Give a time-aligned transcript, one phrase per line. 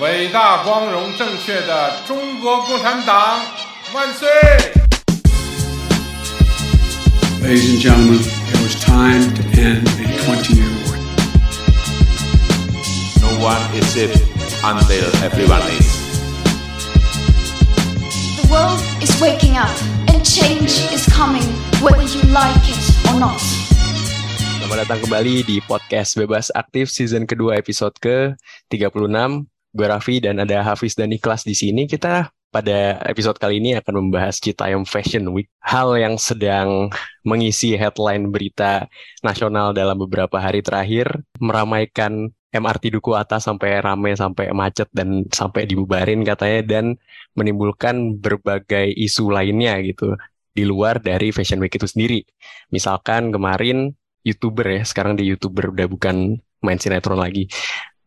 [0.00, 3.40] 伟大、光荣、正确的中国共产党
[3.94, 4.28] 万岁！
[7.42, 10.96] Ladies and gentlemen, it was time to end a 20 year war.
[13.22, 14.12] No one is safe
[14.62, 15.88] until everyone is.
[18.42, 19.72] The world is waking up
[20.12, 21.46] and change is coming
[21.80, 23.40] whether you like it or not.
[24.60, 29.49] Selamat datang kembali di podcast Bebas Aktif season kedua episode ke-36.
[29.71, 31.87] Gue Raffi dan ada Hafiz dan Ikhlas di sini.
[31.87, 35.47] Kita pada episode kali ini akan membahas Citayam Fashion Week.
[35.63, 36.91] Hal yang sedang
[37.23, 38.91] mengisi headline berita
[39.23, 41.23] nasional dalam beberapa hari terakhir.
[41.39, 46.59] Meramaikan MRT Duku Atas sampai rame, sampai macet dan sampai dibubarin katanya.
[46.67, 46.85] Dan
[47.39, 50.19] menimbulkan berbagai isu lainnya gitu.
[50.51, 52.27] Di luar dari Fashion Week itu sendiri.
[52.75, 53.95] Misalkan kemarin
[54.27, 57.47] YouTuber ya, sekarang di YouTuber udah bukan main sinetron lagi.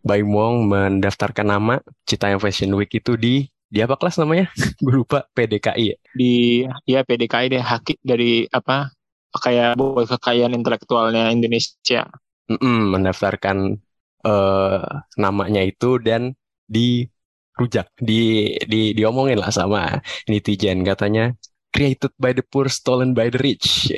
[0.05, 4.53] Baim Wong mendaftarkan nama Citayam Fashion Week itu di di apa kelas namanya?
[4.85, 5.97] Gue lupa PDKI ya.
[6.15, 8.93] di ya PDKI deh haki dari apa
[9.35, 12.07] kayak buat kekayaan intelektualnya Indonesia.
[12.53, 13.81] Mm-mm, mendaftarkan
[14.25, 14.85] eh
[15.17, 16.37] namanya itu dan
[16.69, 21.35] dirujak, di di diomongin lah sama netizen katanya
[21.75, 23.91] created by the poor, stolen by the rich.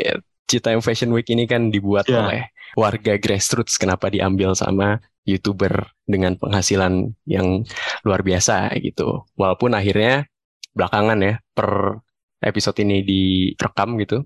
[0.47, 2.23] Ya, Citayam Fashion Week ini kan dibuat Ya.
[2.23, 2.43] oleh
[2.79, 3.79] warga grassroots.
[3.79, 7.67] Kenapa diambil sama youtuber dengan penghasilan yang
[8.07, 9.27] luar biasa gitu.
[9.35, 10.31] Walaupun akhirnya
[10.71, 11.99] belakangan ya per
[12.39, 14.23] episode ini direkam gitu,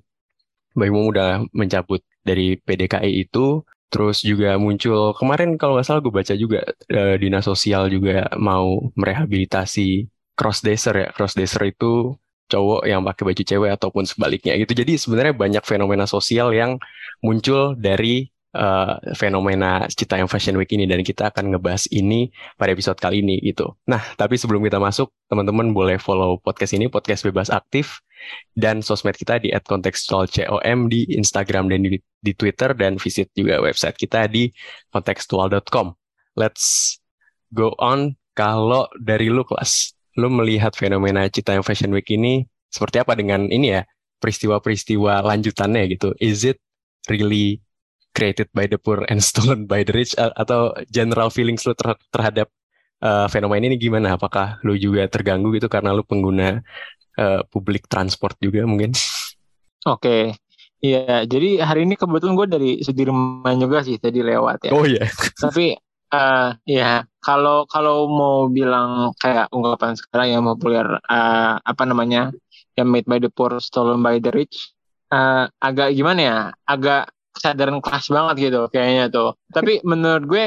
[0.76, 3.64] Mbak Imung udah mencabut dari PDKI itu.
[3.90, 8.92] Terus juga muncul kemarin kalau nggak salah gue baca juga eh, dinas sosial juga mau
[8.94, 10.06] merehabilitasi
[10.38, 11.08] crossdresser ya.
[11.10, 12.14] Crossdresser itu
[12.50, 14.74] cowok yang pakai baju cewek ataupun sebaliknya gitu.
[14.74, 16.76] Jadi sebenarnya banyak fenomena sosial yang
[17.22, 22.98] muncul dari eh, fenomena Citayam Fashion Week ini dan kita akan ngebahas ini pada episode
[22.98, 23.78] kali ini gitu.
[23.86, 28.02] Nah, tapi sebelum kita masuk, teman-teman boleh follow podcast ini, podcast bebas aktif
[28.58, 33.96] dan sosmed kita di @kontekstualcom di Instagram dan di, di Twitter dan visit juga website
[33.96, 34.50] kita di
[34.92, 35.94] kontekstual.com.
[36.36, 36.98] Let's
[37.54, 38.18] go on.
[38.30, 43.78] Kalau dari lu kelas, lu melihat fenomena Citayam Fashion Week ini seperti apa dengan ini
[43.78, 43.82] ya
[44.22, 46.14] peristiwa-peristiwa lanjutannya gitu?
[46.18, 46.58] Is it
[47.08, 47.62] really
[48.14, 51.98] created by the poor and stolen by the rich A- atau general feelings lu ter-
[52.10, 52.50] terhadap
[53.02, 54.14] uh, fenomena ini gimana?
[54.18, 56.60] Apakah lu juga terganggu gitu karena lu pengguna
[57.18, 58.94] uh, public transport juga mungkin?
[59.88, 60.36] Oke.
[60.80, 64.72] Iya, jadi hari ini kebetulan gue dari Sudirman juga sih tadi lewat ya.
[64.72, 65.12] Oh iya.
[65.36, 65.76] Tapi
[66.10, 72.34] eh ya kalau kalau mau bilang kayak ungkapan sekarang yang populer eh, apa namanya
[72.78, 74.74] yang made by the poor stolen by the rich
[75.14, 76.38] eh, agak gimana ya?
[76.66, 79.30] Agak kesadaran kelas banget gitu kayaknya tuh.
[79.54, 80.44] Tapi menurut gue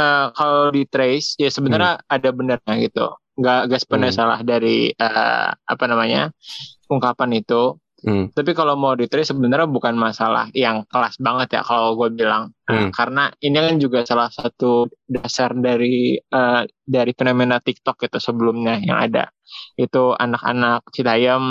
[0.00, 3.06] eh, kalau di trace ya sebenarnya ada benarnya gitu.
[3.38, 4.20] Nggak nggak sepenuhnya Hmm.
[4.20, 6.30] salah dari eh, apa namanya
[6.90, 8.28] ungkapan itu Hmm.
[8.36, 12.52] tapi kalau mau di trace sebenarnya bukan masalah yang kelas banget ya kalau gue bilang.
[12.64, 12.88] Hmm.
[12.96, 19.00] karena ini kan juga salah satu dasar dari eh, dari fenomena TikTok itu sebelumnya yang
[19.04, 19.28] ada.
[19.76, 21.44] Itu anak-anak Citayam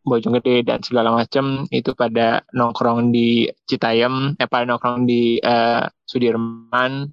[0.00, 7.08] Bojonggede dan segala macam itu pada nongkrong di Citayam eh pada nongkrong di eh, Sudirman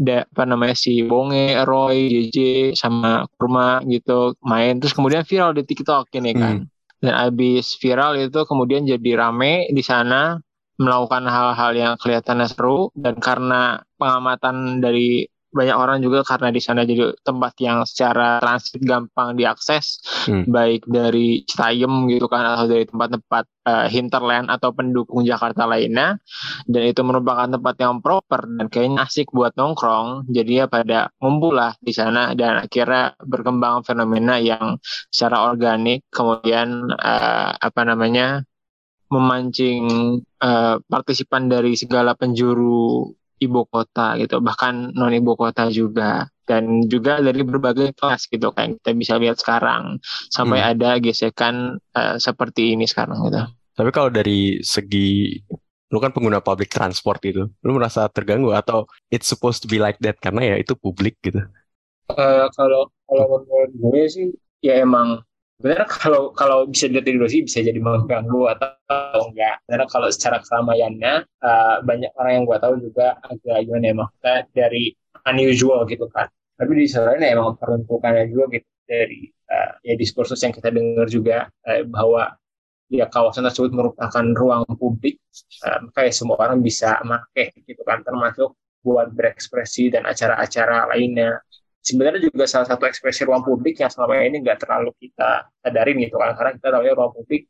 [0.00, 4.80] da, apa namanya si Bonge, Roy, JJ sama Kurma gitu main.
[4.80, 6.64] Terus kemudian viral di TikTok ini kan
[7.00, 10.36] dan abis viral itu kemudian jadi rame di sana
[10.80, 12.88] melakukan hal-hal yang kelihatannya seru.
[12.96, 18.80] Dan karena pengamatan dari banyak orang juga karena di sana jadi tempat yang secara transit
[18.82, 20.44] gampang diakses Hmm.
[20.44, 26.20] baik dari Citayam gitu kan atau dari tempat-tempat eh, hinterland atau pendukung Jakarta lainnya
[26.68, 31.56] dan itu merupakan tempat yang proper dan kayaknya asik buat nongkrong jadi ya pada ngumpul
[31.56, 34.76] lah di sana dan akhirnya berkembang fenomena yang
[35.08, 38.44] secara organik kemudian eh, apa namanya
[39.10, 39.84] memancing
[40.38, 43.10] eh, partisipan dari segala penjuru
[43.40, 48.76] ibu kota gitu bahkan non ibu kota juga dan juga dari berbagai kelas gitu kan
[48.78, 49.98] kita bisa lihat sekarang
[50.28, 55.40] sampai ada gesekan eh, seperti ini sekarang gitu Tapi kalau dari segi
[55.90, 57.50] lu kan pengguna public transport gitu.
[57.66, 61.42] Lu merasa terganggu atau it's supposed to be like that karena ya itu publik gitu.
[62.14, 64.26] Eh, kalau kalau menurut gue sih
[64.62, 65.22] ya emang
[65.60, 69.60] benar kalau kalau bisa dilihat dari sih bisa jadi mengganggu atau enggak.
[69.68, 74.36] Karena kalau secara keramaiannya eh, banyak orang yang gue tahu juga agak gimana ya maksudnya
[74.56, 74.84] dari
[75.28, 76.26] unusual gitu kan.
[76.56, 81.06] Tapi di lain ya emang peruntukannya juga gitu dari eh, ya diskursus yang kita dengar
[81.12, 82.32] juga eh, bahwa
[82.90, 85.20] ya kawasan tersebut merupakan ruang publik
[85.64, 91.36] eh, kayak semua orang bisa pakai gitu kan termasuk buat berekspresi dan acara-acara lainnya
[91.80, 96.16] sebenarnya juga salah satu ekspresi ruang publik yang selama ini nggak terlalu kita sadarin gitu
[96.20, 97.42] kan karena kita tahu ya ruang publik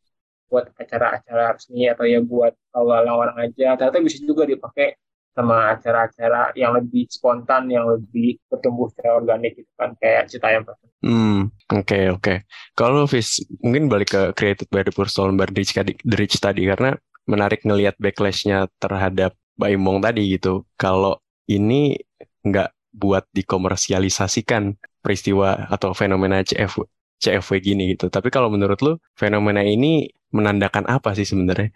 [0.50, 4.98] buat acara-acara resmi atau ya buat orang-orang aja ternyata bisa juga dipakai
[5.30, 10.66] sama acara-acara yang lebih spontan yang lebih bertumbuh secara organik gitu kan kayak Citayam
[11.00, 12.44] Hmm, oke oke.
[12.76, 16.12] Kalau Fis, mungkin balik ke Created by the Poor Stolen by the Rich tadi, the
[16.12, 16.92] Rich tadi karena
[17.24, 20.68] menarik ngelihat backlashnya terhadap Baimong tadi gitu.
[20.76, 21.16] Kalau
[21.48, 21.96] ini
[22.44, 26.84] nggak buat dikomersialisasikan peristiwa atau fenomena CF,
[27.20, 28.08] CFW gini gitu.
[28.12, 31.70] Tapi kalau menurut lu fenomena ini menandakan apa sih sebenarnya?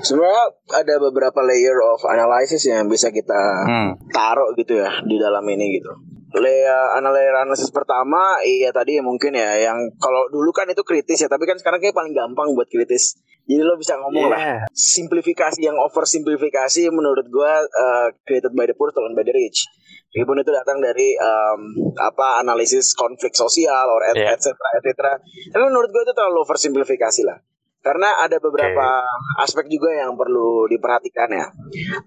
[0.00, 0.44] Sebenarnya
[0.76, 3.90] ada beberapa layer of analysis yang bisa kita Hmm.
[4.12, 5.90] taruh gitu ya di dalam ini gitu.
[6.30, 11.26] Layer layer analisis pertama iya tadi ya mungkin ya yang kalau dulu kan itu kritis
[11.26, 13.18] ya tapi kan sekarang kayak paling gampang buat kritis.
[13.50, 18.78] Jadi lo bisa ngomong lah simplifikasi yang over simplifikasi menurut gua uh, created by the
[18.78, 19.66] poor stolen by the rich.
[20.10, 21.60] Meskipun itu datang dari um,
[21.94, 24.34] apa analisis konflik sosial or et, Iya.
[24.34, 25.12] et cetera, et cetera.
[25.22, 27.38] Tapi menurut gue itu terlalu oversimplifikasi lah.
[27.80, 29.06] Karena ada beberapa
[29.40, 31.46] aspek juga yang perlu diperhatikan ya.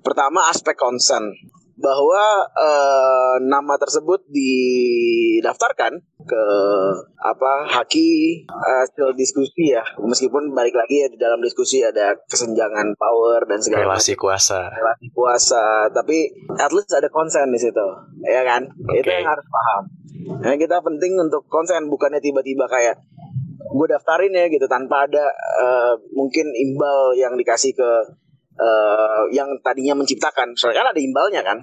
[0.04, 1.32] Pertama aspek concern
[1.74, 6.46] bahwa eh, nama tersebut didaftarkan ke
[7.18, 9.84] apa haki hasil diskusi ya.
[9.98, 13.98] Meskipun balik lagi ya di dalam diskusi ada kesenjangan power dan segala macam.
[13.98, 14.70] Relasi kuasa.
[14.70, 15.90] relasi kuasa.
[15.90, 16.30] Tapi
[16.62, 17.88] at least ada konsen di situ.
[18.22, 18.70] Ya kan?
[18.94, 19.18] Itu Oke.
[19.18, 19.84] yang harus paham.
[20.46, 23.02] Nah kita penting untuk konsen bukannya tiba-tiba kayak
[23.74, 24.70] gue daftarin ya gitu.
[24.70, 25.26] Tanpa ada
[25.60, 27.92] eh, mungkin imbal yang dikasih ke
[28.54, 31.60] eh, yang tadinya menciptakan soalnya kan ada imbalnya kan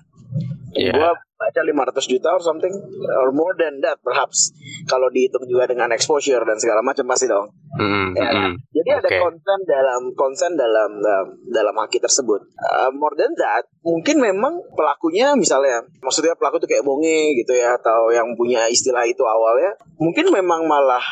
[0.71, 0.95] Iya.
[0.95, 2.71] gue baca 500 juta or something
[3.19, 4.55] or more than that perhaps
[4.87, 8.51] kalau dihitung juga dengan exposure dan segala macam pasti dong Hmm, Ya kan?
[8.51, 8.55] hmm.
[8.71, 9.19] Jadi ada Oke.
[9.19, 12.43] konsen dalam konsen dalam dalam, dalam haki tersebut.
[12.59, 17.79] Uh, more than that, mungkin memang pelakunya misalnya, maksudnya pelaku itu kayak bonge gitu ya,
[17.79, 19.71] atau yang punya istilah itu awalnya,
[20.03, 21.03] mungkin memang malah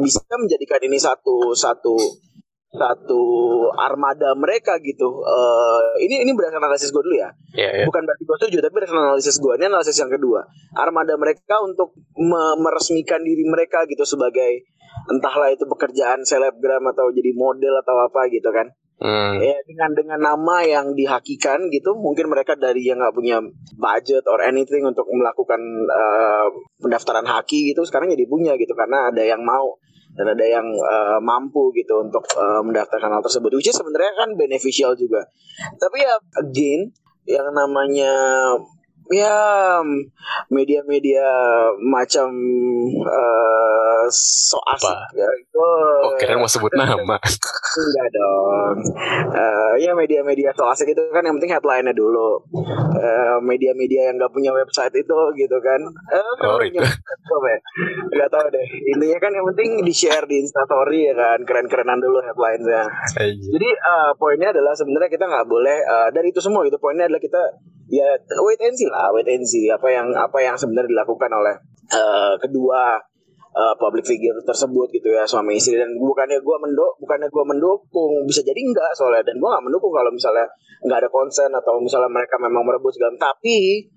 [0.00, 1.94] bisa menjadikan ini satu satu
[2.68, 3.22] satu
[3.72, 5.22] armada mereka gitu.
[5.22, 7.84] Uh, ini ini berdasarkan analisis gue dulu ya Iya, iya.
[7.86, 10.40] bukan berarti gue setuju tapi berdasarkan analisis gue ini analisis yang kedua
[10.74, 14.66] armada mereka untuk me- meresmikan diri mereka gitu sebagai
[15.06, 19.36] entahlah itu pekerjaan selebgram atau jadi model atau apa gitu kan Hmm.
[19.44, 23.44] ya dengan dengan nama yang dihakikan gitu mungkin mereka dari yang nggak punya
[23.76, 26.46] budget or anything untuk melakukan eh,
[26.80, 29.76] pendaftaran haki gitu sekarang jadi punya gitu karena ada yang mau
[30.16, 34.96] dan ada yang eh, mampu gitu untuk eh, mendaftarkan hal tersebut which sebenarnya kan beneficial
[34.96, 35.22] juga.
[35.76, 36.90] Tapi ya again
[37.28, 38.12] yang namanya
[39.08, 39.78] ya
[40.48, 41.26] media-media
[41.80, 42.28] macam
[42.98, 45.14] eh, so asik Apa?
[45.14, 45.66] ya itu
[45.96, 47.16] Oh, keren mau sebut nama.
[47.76, 48.76] Enggak dong.
[49.32, 52.40] Eh, ya media-media so asik itu kan yang penting headline-nya dulu.
[52.94, 55.80] Eh, media-media yang nggak punya website itu gitu kan.
[56.08, 56.78] Eh, Oh, itu.
[56.78, 57.58] ya.
[58.08, 58.66] Nggak tahu deh.
[58.90, 61.38] Intinya kan yang penting di-share di Instastory ya kan.
[61.42, 62.82] Keren-kerenan dulu headline-nya.
[63.16, 66.78] Jadi eh, poinnya adalah sebenarnya kita nggak boleh eh, dari itu semua gitu.
[66.78, 67.42] Poinnya adalah kita
[67.86, 68.06] ya
[68.42, 71.54] wait and see lah, wait and see apa yang apa yang sebenarnya dilakukan oleh
[71.90, 72.98] eh, kedua
[73.54, 75.78] eh, public figure tersebut gitu ya suami istri.
[75.78, 79.22] Dan bukannya gua menduk bukannya gua mendukung bisa jadi enggak soalnya.
[79.22, 80.46] Dan gua nggak mendukung kalau misalnya
[80.82, 83.88] nggak ada konsen atau misalnya mereka memang merebut segala tapi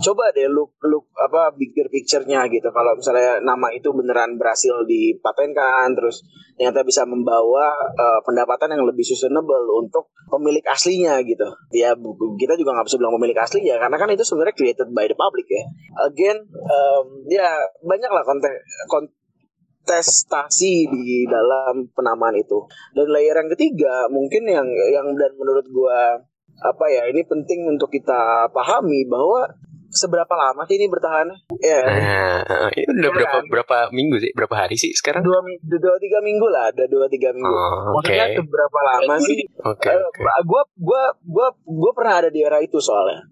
[0.00, 2.68] coba deh look look apa bigger picture-nya gitu.
[2.70, 6.22] Kalau misalnya nama itu beneran berhasil dipatenkan terus
[6.56, 11.46] ternyata bisa membawa eh, pendapatan yang lebih sustainable untuk pemilik aslinya gitu.
[11.74, 11.92] Ya
[12.38, 15.16] kita juga nggak bisa bilang pemilik asli ya karena kan itu sebenarnya created by the
[15.18, 15.62] public ya.
[16.06, 17.50] Again em, ya
[17.82, 18.52] banyak lah konten
[18.86, 22.64] kontestasi di dalam penamaan itu.
[22.94, 26.22] Dan layer yang ketiga mungkin yang yang dan menurut gua
[26.58, 28.16] apa ya ini penting untuk kita
[28.48, 29.44] pahami bahwa
[29.88, 33.44] seberapa lama sih ini bertahan ya Nah, ini udah Iya berapa kan?
[33.48, 34.30] berapa minggu sih?
[34.32, 35.22] Berapa hari sih sekarang?
[35.22, 38.04] dua dua tiga minggu lah ada dua tiga minggu Oh, oke.
[38.04, 40.20] maksudnya seberapa lama sih Oke, Eh, oke.
[40.44, 43.24] gua gua gua gua pernah ada di era itu soalnya.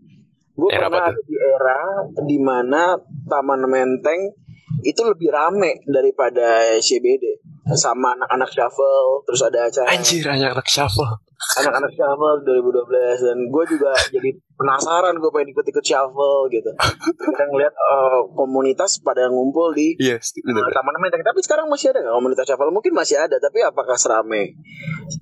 [0.55, 1.81] Gue Era pernah ada di era
[2.23, 2.95] di mana
[3.27, 4.31] Taman Menteng
[4.81, 7.43] itu lebih rame daripada CBD
[7.75, 11.11] sama anak-anak shuffle terus ada acara Anjir, anak-anak shuffle.
[11.61, 16.71] Anak-anak shuffle 2012 dan gue juga jadi penasaran gue pengen ikut-ikut shuffle gitu.
[17.21, 21.23] Kita ngeliat uh, komunitas pada ngumpul di Yes, uh, taman menteng.
[21.23, 22.73] Tapi sekarang masih ada nggak komunitas shuffle?
[22.73, 24.57] Mungkin masih ada tapi apakah serame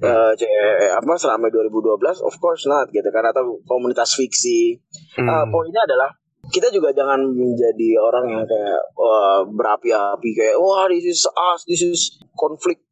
[0.05, 0.49] uh, C-
[0.93, 4.79] apa serame 2012 of course not gitu kan atau komunitas fiksi.
[5.19, 5.29] Hmm.
[5.29, 6.11] Uh, poinnya adalah
[6.51, 11.87] kita juga jangan menjadi orang yang kayak wah, berapi-api kayak wah this is us this
[11.87, 12.83] is konflik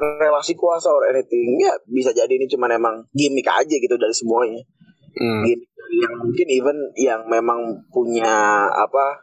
[0.00, 4.62] relasi kuasa or anything ya bisa jadi ini cuma emang gimmick aja gitu dari semuanya.
[5.12, 5.44] Hmm.
[5.44, 9.20] gimmick yang mungkin even yang memang punya apa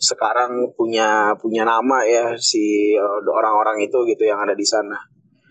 [0.00, 4.96] sekarang punya punya nama ya si uh, orang-orang itu gitu yang ada di sana.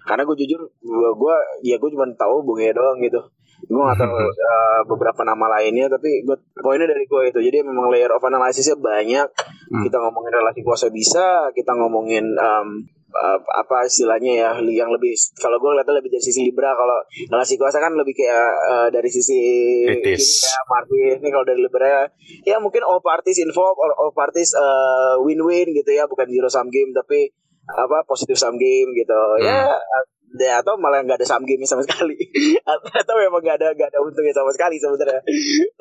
[0.10, 0.58] Karena gue jujur
[0.90, 3.22] gue, ya gue cuma tahu bunga doang gitu.
[3.70, 7.40] Gue gak tahu uh, beberapa nama lainnya tapi gue poinnya dari gue itu.
[7.46, 9.30] Jadi memang layer of analysisnya banyak.
[9.70, 9.86] Hmm.
[9.86, 12.82] kita ngomongin relasi kuasa bisa kita ngomongin um,
[13.14, 16.98] uh, apa istilahnya ya yang lebih kalau gue lihatnya lebih dari sisi libra kalau
[17.30, 19.40] relasi kuasa kan lebih kayak uh, dari sisi
[19.86, 20.46] Kritis.
[20.90, 22.08] ini ya, ini kalau dari libra
[22.46, 26.70] ya mungkin all parties involved or all parties uh, win-win gitu ya bukan zero sum
[26.70, 27.34] game tapi
[27.70, 29.22] apa positif sum game gitu.
[29.46, 29.70] Ya
[30.38, 32.18] ya atau malah nggak ada sum game sama sekali.
[32.70, 35.22] Atau, memang nggak ada nggak ada untungnya sama sekali sebenarnya.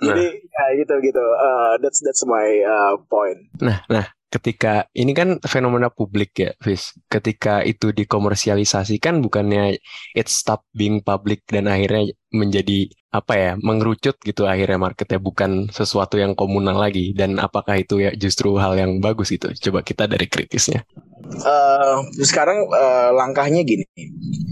[0.01, 3.39] Jadi ya gitu gitu Uh, that's that's my uh, point.
[3.61, 6.93] Nah, nah, ketika ini kan fenomena publik ya, Fis.
[7.09, 9.81] Ketika itu dikomersialisasikan bukannya
[10.13, 16.21] it stop being public dan akhirnya menjadi apa ya, mengerucut gitu akhirnya marketnya bukan sesuatu
[16.21, 17.17] yang komunal lagi.
[17.17, 19.49] Dan apakah itu ya justru hal yang bagus itu?
[19.57, 20.85] Coba kita dari kritisnya.
[21.29, 23.85] Eh, sekarang eh, langkahnya gini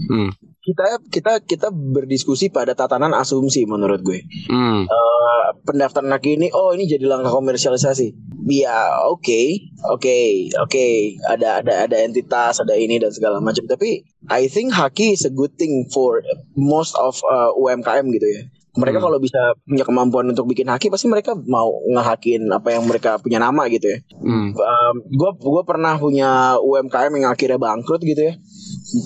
[0.07, 0.31] Hmm.
[0.67, 4.27] Kita kita kita berdiskusi pada tatanan asumsi menurut gue.
[4.51, 4.83] Hmm.
[4.83, 8.11] Eh, pendaftaran lagi ini oh ini jadi langkah komersialisasi.
[8.51, 10.87] Ya oke oke oke.
[11.23, 13.63] Ada ada ada entitas ada ini dan segala macam.
[13.63, 16.19] Tapi I think haki is a good thing for
[16.59, 18.43] most of uh, UMKM gitu ya.
[18.77, 19.09] Mereka Hmm.
[19.09, 23.39] kalau bisa punya kemampuan untuk bikin haki pasti mereka mau ngehakin apa yang mereka punya
[23.39, 24.03] nama gitu ya.
[24.19, 24.51] Hmm.
[25.15, 28.35] gue gue pernah punya UMKM yang akhirnya bangkrut gitu ya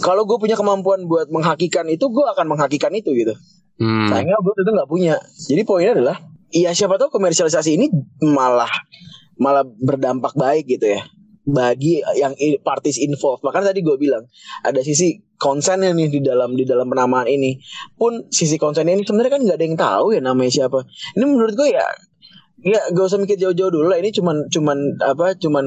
[0.06, 3.34] kalau gue punya kemampuan buat menghakikan itu gue akan menghakikan itu gitu.
[3.82, 4.06] Hmm.
[4.14, 5.16] sayangnya gue itu nggak punya.
[5.50, 6.18] Jadi poinnya adalah
[6.54, 7.90] iya siapa tahu komersialisasi ini
[8.22, 8.70] malah
[9.42, 11.02] malah berdampak baik gitu ya.
[11.42, 13.42] Bagi yang parties involved.
[13.42, 14.30] Makanya tadi gue bilang
[14.62, 17.58] ada sisi konsennya nih di dalam di dalam penamaan ini.
[17.98, 20.86] Pun sisi konsennya ini sebenarnya kan nggak ada yang tahu ya namanya siapa.
[21.18, 21.86] Ini menurut gue ya
[22.62, 23.98] ya gak usah mikir jauh-jauh dulu lah.
[23.98, 25.66] Ini cuman cuman apa cuman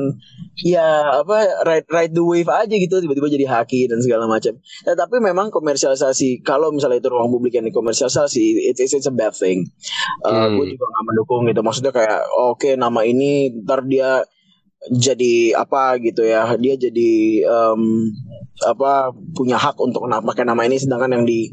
[0.62, 3.02] ya apa ride ride the wave aja gitu.
[3.02, 4.54] Tiba-tiba jadi haki dan segala macam.
[4.86, 9.14] Ya, tapi memang komersialisasi kalau misalnya itu ruang publik yang dikomersialisasi it is it's a
[9.14, 9.66] bad thing.
[10.22, 10.60] Uh, Hmm.
[10.60, 11.60] gue juga gak mendukung gitu.
[11.64, 14.22] Maksudnya kayak oke nama ini ntar dia
[14.92, 16.44] jadi apa gitu ya.
[16.60, 18.12] Dia jadi em,
[18.68, 21.48] apa punya hak untuk pakai nama ini sedangkan yang di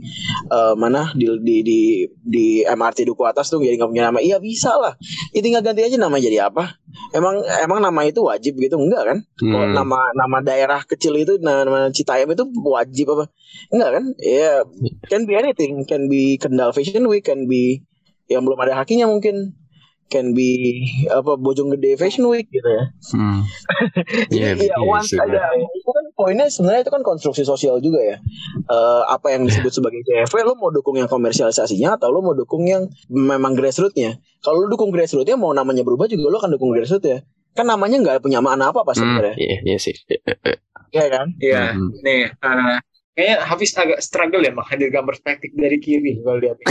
[0.52, 1.80] eh, mana di di di
[2.20, 4.20] di MRT Duku Atas tuh jadi nggak punya nama.
[4.20, 5.00] Iya bisa lah.
[5.32, 6.76] Ya tinggal ganti aja nama jadi apa.
[7.16, 8.76] Emang emang nama itu wajib gitu?
[8.76, 9.18] Enggak kan?
[9.40, 9.72] Hmm.
[9.72, 13.32] nama nama daerah kecil itu nama, nama Citayam itu wajib apa?
[13.72, 14.04] Enggak kan?
[14.20, 14.68] Ya
[15.08, 15.88] can be anything.
[15.88, 17.88] Can be Kendal Fashion Week can be
[18.32, 19.61] yang belum ada hakinya mungkin
[20.12, 22.92] can be apa Bojonggede Fashion Week gitu ya.
[23.16, 23.48] Hmm.
[24.36, 27.80] Iya, jadi ya iya once sih, ada itu kan poinnya sebenarnya itu kan konstruksi sosial
[27.80, 28.18] juga ya.
[28.68, 32.68] Eh, apa yang disebut sebagai CFW lo mau dukung yang komersialisasinya atau lo mau dukung
[32.68, 34.20] yang memang grassrootsnya?
[34.44, 37.20] Kalau lo dukung grassrootsnya mau namanya berubah juga lo akan dukung grassroots ya
[37.52, 39.36] kan namanya nggak punya makna apa apa Hmm, sebenarnya.
[39.36, 39.92] Iya, iya sih.
[40.92, 41.28] Iya kan?
[41.36, 41.90] Iya, Hmm.
[42.00, 42.78] nih eh,
[43.14, 46.58] kayaknya Hafiz agak struggle ya menghadirkan perspektif dari kiri gue lihat.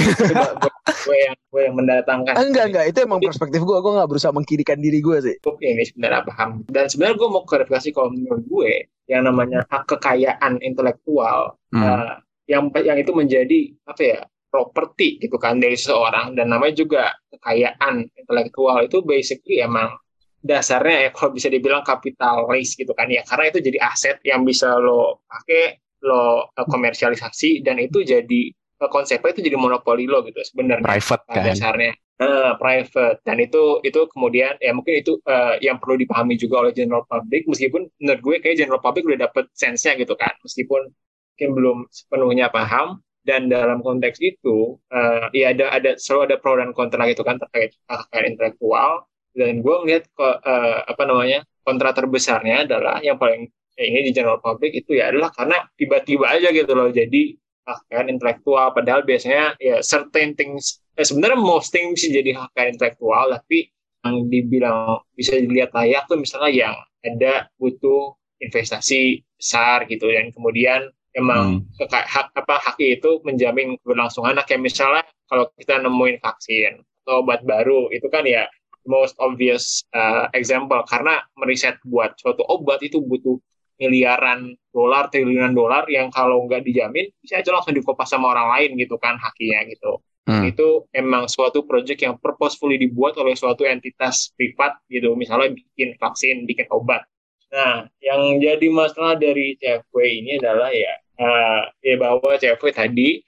[1.00, 2.34] Gue, yang gue yang mendatangkan.
[2.36, 5.80] Enggak enggak itu emang perspektif gue gue nggak berusaha mengkirikan diri gue sih Cukup ini
[5.88, 6.60] sebenarnya paham.
[6.68, 8.72] Dan sebenarnya gue mau klarifikasi kalau menurut gue
[9.08, 11.86] yang namanya hak kekayaan intelektual Hmm.
[11.86, 12.14] eh,
[12.50, 14.18] yang yang itu menjadi apa ya
[14.50, 19.94] properti gitu kan dari seseorang dan namanya juga kekayaan intelektual itu basically emang
[20.42, 24.74] dasarnya ya kalau bisa dibilang kapitalis gitu kan ya karena itu jadi aset yang bisa
[24.82, 30.40] lo pakai lo eh, komersialisasi dan itu jadi eh, konsepnya itu jadi monopoli lo gitu
[30.44, 30.86] sebenarnya.
[30.86, 31.44] Private kan.
[31.44, 31.92] dasarnya.
[32.20, 33.24] Eh, private.
[33.24, 37.48] Dan itu itu kemudian ya mungkin itu eh, yang perlu dipahami juga oleh general public
[37.48, 40.36] meskipun menurut gue kayak general public udah dapet sense-nya gitu kan.
[40.44, 40.92] Meskipun
[41.36, 43.00] mungkin belum sepenuhnya paham.
[43.20, 47.36] Dan dalam konteks itu eh, ya ada ada selalu ada pro dan kontra gitu kan
[47.40, 49.08] terkait kekayaan intelektual.
[49.32, 54.42] Dan gue ngeliat eh, apa namanya kontra terbesarnya adalah yang paling ya ini di general
[54.42, 56.88] public itu ya adalah karena tiba-tiba aja gitu loh.
[56.90, 62.74] Jadi kekayaan intelektual padahal biasanya ya certain things eh, sebenarnya most things bisa jadi kekayaan
[62.74, 66.74] intelektual tapi yang dibilang bisa dilihat layak tuh misalnya yang
[67.04, 70.08] ada butuh investasi besar gitu.
[70.08, 71.88] Dan kemudian emang hmm.
[71.90, 74.36] hak apa haki itu menjamin keberlangsungan.
[74.36, 78.48] Nah, kayak misalnya kalau kita nemuin vaksin atau obat baru itu kan ya
[78.88, 80.80] most obvious uh, example.
[80.88, 83.36] Karena meriset buat suatu obat itu butuh
[83.80, 88.70] miliaran dolar, triliunan dolar yang kalau nggak dijamin bisa aja langsung dikopas sama orang lain
[88.76, 89.98] gitu kan hakinya gitu.
[90.28, 90.46] Hmm.
[90.46, 96.44] Itu emang suatu project yang purposefully dibuat oleh suatu entitas privat gitu, misalnya bikin vaksin,
[96.44, 97.02] bikin obat.
[97.50, 103.26] Nah, yang jadi masalah dari CFW ini adalah ya, uh, ya bahwa CFW tadi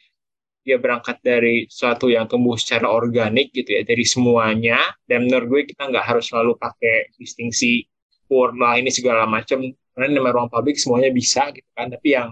[0.62, 4.78] dia berangkat dari suatu yang tumbuh secara organik gitu ya, dari semuanya.
[5.02, 7.82] Dan menurut gue kita nggak harus selalu pakai distingsi
[8.30, 11.92] poor lah ini segala macam karena nama ruang publik semuanya bisa gitu kan.
[11.92, 12.28] Tapi yang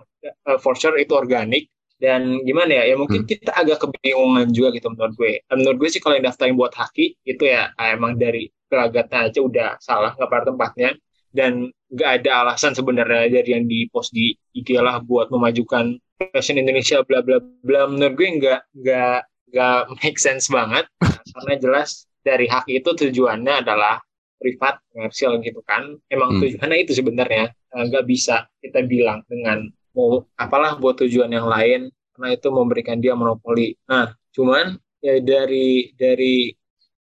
[0.48, 1.68] uh, for sure itu organik.
[2.00, 3.28] Dan gimana ya ya mungkin hmm.
[3.28, 5.32] kita agak kebingungan juga gitu menurut gue.
[5.52, 9.40] Menurut gue sih kalau yang daftarin buat haki itu ya ah, emang dari gelagatnya aja
[9.44, 10.90] udah salah nggak pada tempatnya.
[11.28, 16.00] Dan nggak ada alasan sebenarnya dari yang di post di IG lah buat memajukan
[16.32, 17.84] fashion Indonesia bla bla bla.
[17.84, 19.20] Menurut gue nggak nggak
[19.52, 20.88] nggak make sense banget.
[21.36, 24.00] Karena jelas dari haki itu tujuannya adalah
[24.40, 26.00] privat komersial gitu kan.
[26.08, 26.40] Emang hmm.
[26.40, 27.52] tujuannya itu sebenarnya.
[27.52, 32.98] Eh, nggak bisa kita bilang dengan mau apalah buat tujuan yang lain karena itu memberikan
[32.98, 33.76] dia monopoli.
[33.86, 36.50] Nah cuman ya dari dari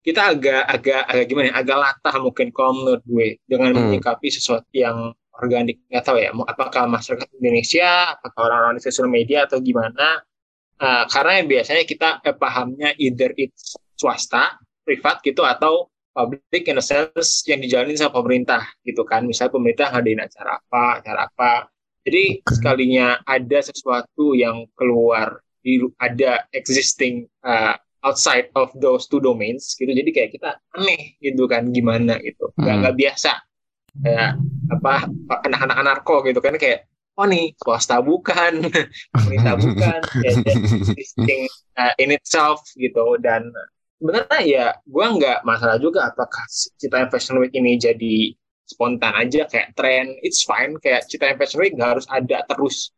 [0.02, 3.80] kita agak agak agak gimana ya agak latah mungkin kalau menurut gue dengan hmm.
[3.88, 5.82] menyikapi sesuatu yang organik.
[5.88, 10.20] Nggak tahu ya apakah masyarakat Indonesia apakah orang-orang di sosial media atau gimana.
[10.82, 16.78] Uh, karena yang biasanya kita eh, pahamnya either it's swasta privat gitu atau public in
[16.78, 19.24] a sense yang dijalani sama pemerintah gitu kan.
[19.24, 21.52] Misalnya pemerintah ngadain acara apa acara apa.
[22.02, 29.74] Jadi sekalinya ada sesuatu yang keluar di ada existing uh, outside of those two domains
[29.78, 29.88] gitu.
[29.88, 32.50] Jadi kayak kita aneh gitu kan gimana gitu.
[32.58, 33.32] Nggak nggak biasa.
[34.02, 34.30] Kayak
[34.72, 34.94] apa
[35.46, 38.66] anak-anak anarko gitu kan kayak oh nih swasta bukan
[39.14, 40.00] pemerintah bukan.
[40.22, 40.36] Kayak
[40.98, 41.46] existing
[41.78, 43.16] uh, in itself gitu.
[43.22, 43.54] Dan
[44.02, 48.34] sebenarnya ya gue nggak masalah juga apakah Cita Fashion Week ini jadi
[48.66, 50.74] spontan aja kayak tren it's fine.
[50.82, 52.90] Kayak Cita Fashion Week nggak harus ada terus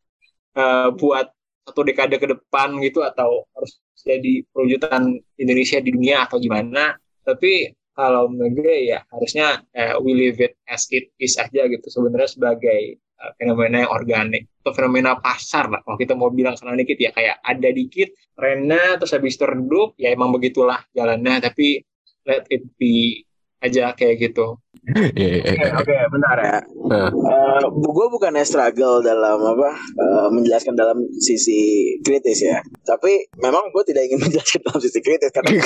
[0.57, 1.29] uh, buat
[1.69, 6.97] satu dekade ke depan gitu atau harus jadi perwujudan Indonesia di dunia atau gimana.
[7.21, 11.85] Tapi kalau menurut gue ya harusnya uh, we leave it as it is aja gitu
[11.93, 12.97] sebenarnya sebagai
[13.39, 15.81] fenomena yang organik atau fenomena pasar lah.
[15.85, 20.13] Kalau kita mau bilang sana dikit ya kayak ada dikit trennya terus habis redup ya
[20.13, 21.41] emang begitulah jalannya.
[21.41, 21.81] Tapi
[22.29, 23.25] let it be
[23.65, 24.61] aja kayak gitu
[25.17, 25.69] Iya, iya, iya.
[25.81, 26.59] Oke, bentar ya.
[26.77, 27.09] Uh.
[27.09, 32.61] Uh, gue bukan struggle dalam apa uh, menjelaskan dalam sisi kritis ya.
[32.85, 35.57] Tapi memang gue tidak ingin menjelaskan dalam sisi kritis karena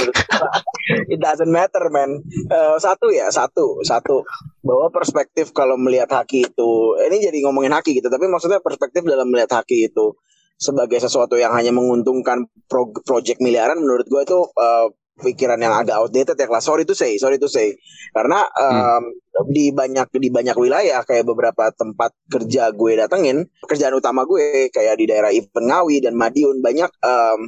[1.12, 2.22] it doesn't matter man.
[2.46, 4.22] Uh, satu ya, satu, satu
[4.62, 6.70] bahwa perspektif kalau melihat haki itu
[7.10, 8.06] ini jadi ngomongin haki gitu.
[8.06, 10.14] Tapi maksudnya perspektif dalam melihat haki itu
[10.58, 15.98] sebagai sesuatu yang hanya menguntungkan pro project miliaran menurut gue itu uh, pikiran yang agak
[15.98, 16.64] outdated ya kelas.
[16.64, 17.74] Sorry to say sorry to say.
[18.14, 19.50] Karena um, hmm.
[19.50, 24.94] di banyak di banyak wilayah kayak beberapa tempat kerja gue datengin kerjaan utama gue kayak
[24.98, 27.40] di daerah Ipen Ngawi dan Madiun banyak um,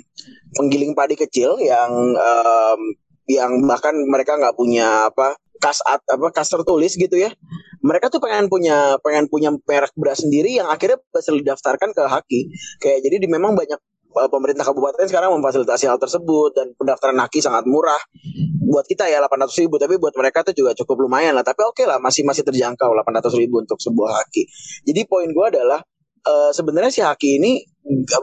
[0.58, 2.80] penggiling padi kecil yang um,
[3.30, 7.30] yang bahkan mereka nggak punya apa kas at, apa kas tertulis gitu ya.
[7.84, 12.40] Mereka tuh pengen punya pengen punya merek beras sendiri yang akhirnya bisa didaftarkan ke Haki.
[12.80, 13.78] Kayak jadi di memang banyak
[14.10, 17.98] pemerintah kabupaten sekarang memfasilitasi hal tersebut dan pendaftaran haki sangat murah.
[18.70, 21.46] Buat kita ya 800 ribu tapi buat mereka itu juga cukup lumayan lah.
[21.46, 24.46] Tapi oke okay lah masih masih terjangkau 800 ribu untuk sebuah haki.
[24.86, 25.82] Jadi poin gue adalah
[26.26, 27.62] uh, sebenarnya si haki ini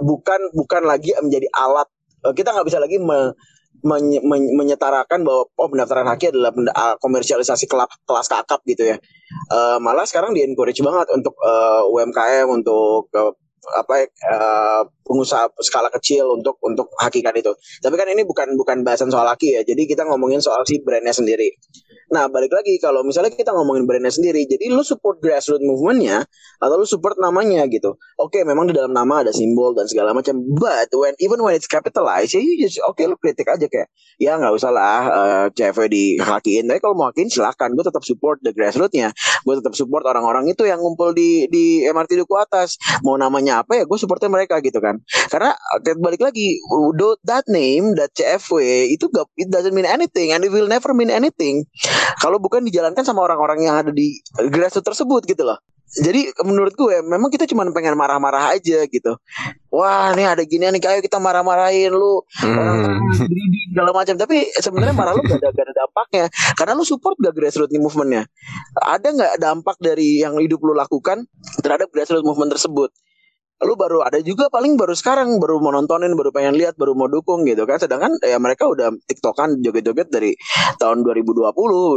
[0.04, 1.88] bukan bukan lagi menjadi alat.
[2.24, 3.36] Uh, kita nggak bisa lagi me,
[3.84, 4.20] menye,
[4.56, 6.52] menyetarakan bahwa oh pendaftaran haki adalah
[7.00, 8.98] komersialisasi kelas kelas kakap gitu ya.
[9.52, 13.34] Uh, malah sekarang di encourage banget untuk uh, UMKM untuk uh,
[13.76, 17.52] apa uh, pengusaha skala kecil untuk untuk hakikat itu.
[17.84, 19.62] Tapi kan ini bukan bukan bahasan soal haki ya.
[19.66, 21.52] Jadi kita ngomongin soal si brandnya sendiri.
[22.08, 26.24] Nah balik lagi kalau misalnya kita ngomongin brandnya sendiri, jadi lu support grassroots movementnya
[26.64, 28.00] atau lu support namanya gitu.
[28.16, 30.40] Oke, okay, memang di dalam nama ada simbol dan segala macam.
[30.56, 33.92] But when even when it's capitalized, ya you just oke okay, lu kritik aja kayak
[34.18, 36.72] ya nggak usah lah uh, CV dihakiin.
[36.72, 37.70] Tapi kalau mau hakiin silahkan.
[37.76, 39.12] Gue tetap support the grassrootsnya.
[39.44, 42.80] Gue tetap support orang-orang itu yang ngumpul di di MRT Duku Atas.
[43.04, 44.98] Mau namanya apa ya gue supportnya mereka gitu kan.
[45.28, 45.52] Karena
[46.00, 46.58] balik lagi
[47.28, 51.12] that name that CFW itu gak, it doesn't mean anything and it will never mean
[51.12, 51.68] anything
[52.24, 55.60] kalau bukan dijalankan sama orang-orang yang ada di grassroots tersebut gitu loh.
[55.88, 59.16] Jadi menurut gue memang kita cuma pengen marah-marah aja gitu.
[59.72, 62.28] Wah ini ada gini nih kayak kita marah-marahin lu.
[62.44, 63.08] Hmm.
[63.72, 64.20] segala macam.
[64.20, 66.26] Tapi sebenarnya marah lu gak ada, gak ada dampaknya.
[66.60, 68.28] Karena lu support gak grassroots movementnya?
[68.84, 71.24] Ada nggak dampak dari yang hidup lu lakukan
[71.64, 72.92] terhadap grassroots movement tersebut
[73.66, 77.10] lu baru ada juga paling baru sekarang baru mau nontonin baru pengen lihat baru mau
[77.10, 77.82] dukung gitu kan.
[77.82, 80.38] Sedangkan ya mereka udah tiktokan joget-joget dari
[80.78, 81.50] tahun 2020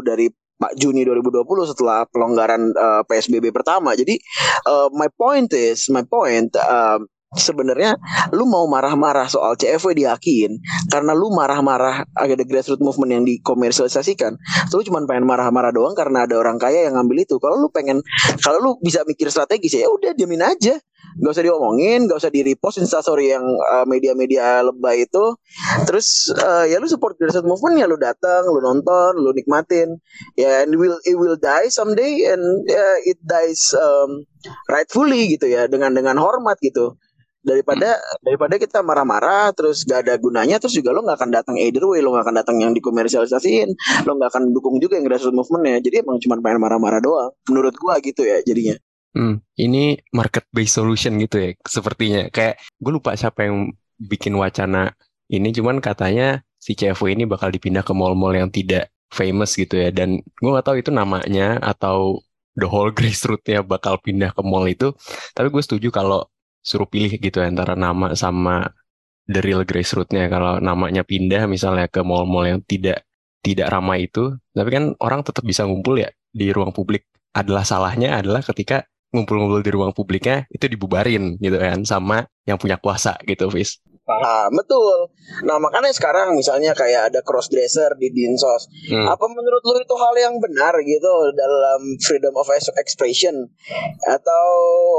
[0.05, 3.97] dari Pak Juni 2020 setelah pelonggaran uh, PSBB pertama.
[3.97, 4.21] Jadi
[4.69, 7.95] uh, my point is my point uh, sebenarnya
[8.35, 10.59] lu mau marah-marah soal CFW dihakin
[10.91, 14.35] karena lu marah-marah ada grassroots movement yang dikomersialisasikan.
[14.75, 17.39] Lu cuma pengen marah-marah doang karena ada orang kaya yang ngambil itu.
[17.39, 18.03] Kalau lu pengen
[18.43, 20.75] kalau lu bisa mikir strategis ya udah diamin aja.
[21.11, 25.39] Nggak usah diomongin, nggak usah di repost instastory yang uh, media-media lebay itu.
[25.87, 30.03] Terus uh, ya lu support grassroots movement ya lu datang, lu nonton, lu nikmatin.
[30.35, 34.27] Ya and will it will die someday and uh, it dies um,
[34.67, 36.99] rightfully gitu ya dengan dengan hormat gitu
[37.41, 38.21] daripada hmm.
[38.25, 42.05] daripada kita marah-marah terus gak ada gunanya terus juga lo nggak akan datang either way.
[42.05, 43.69] Lo nggak akan datang yang dikomersialisasiin.
[44.05, 47.33] Lo nggak akan dukung juga yang grassroots movement ya jadi emang cuma pengen marah-marah doang.
[47.49, 48.77] Menurut gua gitu ya jadinya.
[49.11, 52.31] Hmm, ini market based solution gitu ya sepertinya.
[52.31, 54.95] Kayak gue lupa siapa yang bikin wacana
[55.27, 59.91] ini cuman katanya si CFW ini bakal dipindah ke mall-mall yang tidak famous gitu ya.
[59.91, 62.23] Dan gue nggak tahu itu namanya atau
[62.55, 64.95] the whole grassrootsnya bakal pindah ke mall itu.
[65.35, 68.69] Tapi gue setuju kalau suruh pilih gitu antara nama sama
[69.31, 73.07] the real grassrootsnya kalau namanya pindah misalnya ke mall-mall yang tidak
[73.41, 77.07] tidak ramai itu tapi kan orang tetap bisa ngumpul ya di ruang publik.
[77.31, 78.83] Adalah salahnya adalah ketika
[79.15, 84.51] ngumpul-ngumpul di ruang publiknya itu dibubarin gitu kan sama yang punya kuasa gitu Fis Paham,
[84.59, 84.99] betul.
[85.47, 88.67] Nah makanya sekarang misalnya kayak ada cross dresser di dinsos.
[88.91, 89.07] Hmm.
[89.07, 92.51] Apa menurut lu itu hal yang benar gitu dalam freedom of
[92.83, 93.47] expression?
[94.03, 94.47] Atau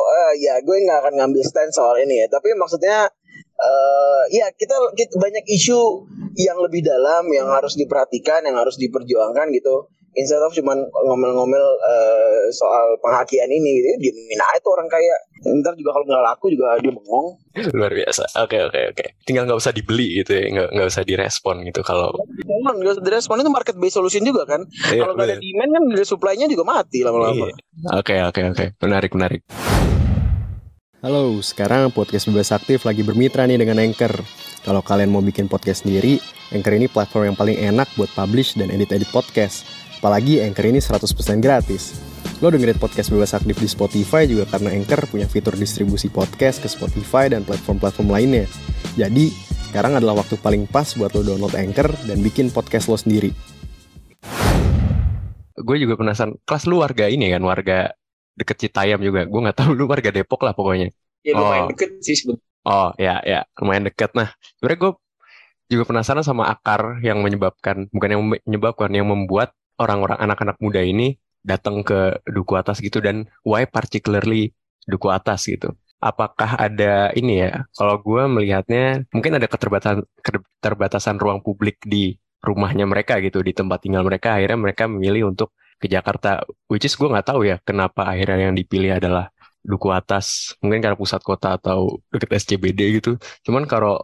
[0.08, 2.28] uh, ya gue nggak akan ngambil stand soal ini ya.
[2.32, 3.12] Tapi maksudnya
[3.60, 6.08] uh, ya kita, kita banyak isu
[6.40, 12.44] yang lebih dalam yang harus diperhatikan, yang harus diperjuangkan gitu instead of cuman ngomel-ngomel uh,
[12.52, 16.78] soal penghakian ini gitu diemin aja tuh orang kaya ntar juga kalau nggak laku juga
[16.84, 17.28] dia bengong
[17.78, 19.08] luar biasa oke okay, oke okay, oke okay.
[19.24, 22.12] tinggal nggak usah dibeli gitu ya nggak nggak usah direspon gitu kalau
[22.46, 25.84] nggak usah direspon itu market based solution juga kan iya, kalau nggak ada demand kan
[25.96, 27.56] dari supply-nya juga mati lama-lama iya.
[27.96, 29.44] oke oke oke menarik menarik
[31.02, 34.22] Halo, sekarang podcast Bebas Aktif lagi bermitra nih dengan Anchor.
[34.62, 36.22] Kalau kalian mau bikin podcast sendiri,
[36.54, 39.66] Anchor ini platform yang paling enak buat publish dan edit-edit podcast.
[40.02, 42.02] Apalagi Anchor ini 100% gratis.
[42.42, 46.66] Lo dengerin podcast bebas aktif di Spotify juga karena Anchor punya fitur distribusi podcast ke
[46.66, 48.50] Spotify dan platform-platform lainnya.
[48.98, 49.30] Jadi,
[49.70, 53.30] sekarang adalah waktu paling pas buat lo download Anchor dan bikin podcast lo sendiri.
[55.62, 57.94] Gue juga penasaran, kelas lu warga ini kan, warga
[58.34, 59.30] deket Citayam juga.
[59.30, 60.90] Gue nggak tahu lu warga Depok lah pokoknya.
[61.22, 61.78] Ya lumayan oh.
[61.78, 62.42] deket sih sebetulnya.
[62.66, 64.18] Oh ya ya lumayan deket.
[64.18, 64.92] Nah sebenarnya gue
[65.78, 71.18] juga penasaran sama akar yang menyebabkan bukan yang menyebabkan yang membuat orang-orang anak-anak muda ini
[71.42, 74.54] datang ke duku atas gitu dan why particularly
[74.86, 75.74] duku atas gitu.
[76.02, 77.66] Apakah ada ini ya?
[77.78, 83.86] Kalau gue melihatnya mungkin ada keterbatasan keterbatasan ruang publik di rumahnya mereka gitu di tempat
[83.86, 88.10] tinggal mereka akhirnya mereka memilih untuk ke Jakarta which is gue nggak tahu ya kenapa
[88.10, 89.30] akhirnya yang dipilih adalah
[89.62, 94.02] duku atas mungkin karena pusat kota atau deket SCBD gitu cuman kalau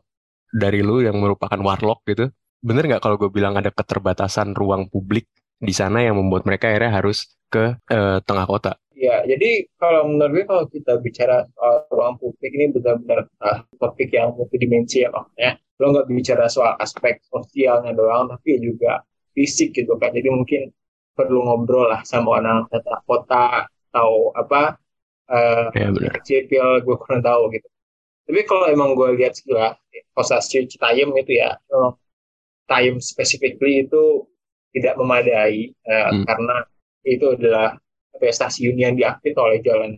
[0.53, 2.29] dari lu yang merupakan warlock gitu
[2.61, 5.25] bener nggak kalau gue bilang ada keterbatasan ruang publik
[5.57, 8.77] di sana yang membuat mereka akhirnya harus ke uh, tengah kota.
[8.97, 14.09] Ya, jadi kalau menurut gue kalau kita bicara soal ruang publik ini benar-benar uh, topik
[14.09, 19.05] yang multidimensi ya makanya lo nggak bicara soal aspek sosialnya doang, tapi juga
[19.37, 20.09] fisik gitu kan.
[20.09, 20.73] Jadi mungkin
[21.13, 24.81] perlu ngobrol lah sama orang tata kota atau apa
[25.29, 27.69] uh, ya, sipil gue kurang tahu gitu.
[28.27, 29.77] Tapi kalau emang gue lihat sih lah,
[30.11, 31.55] posasi Citayam itu ya,
[32.67, 34.27] time specifically itu
[34.77, 36.23] tidak memadai uh, hmm.
[36.29, 36.55] karena
[37.07, 37.73] itu adalah
[38.13, 39.97] apa stasiun yang diaktif oleh jalan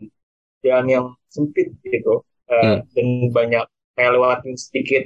[0.63, 2.80] jalan yang sempit gitu uh, hmm.
[2.96, 3.65] dan banyak
[3.96, 5.04] kayak lewatin sedikit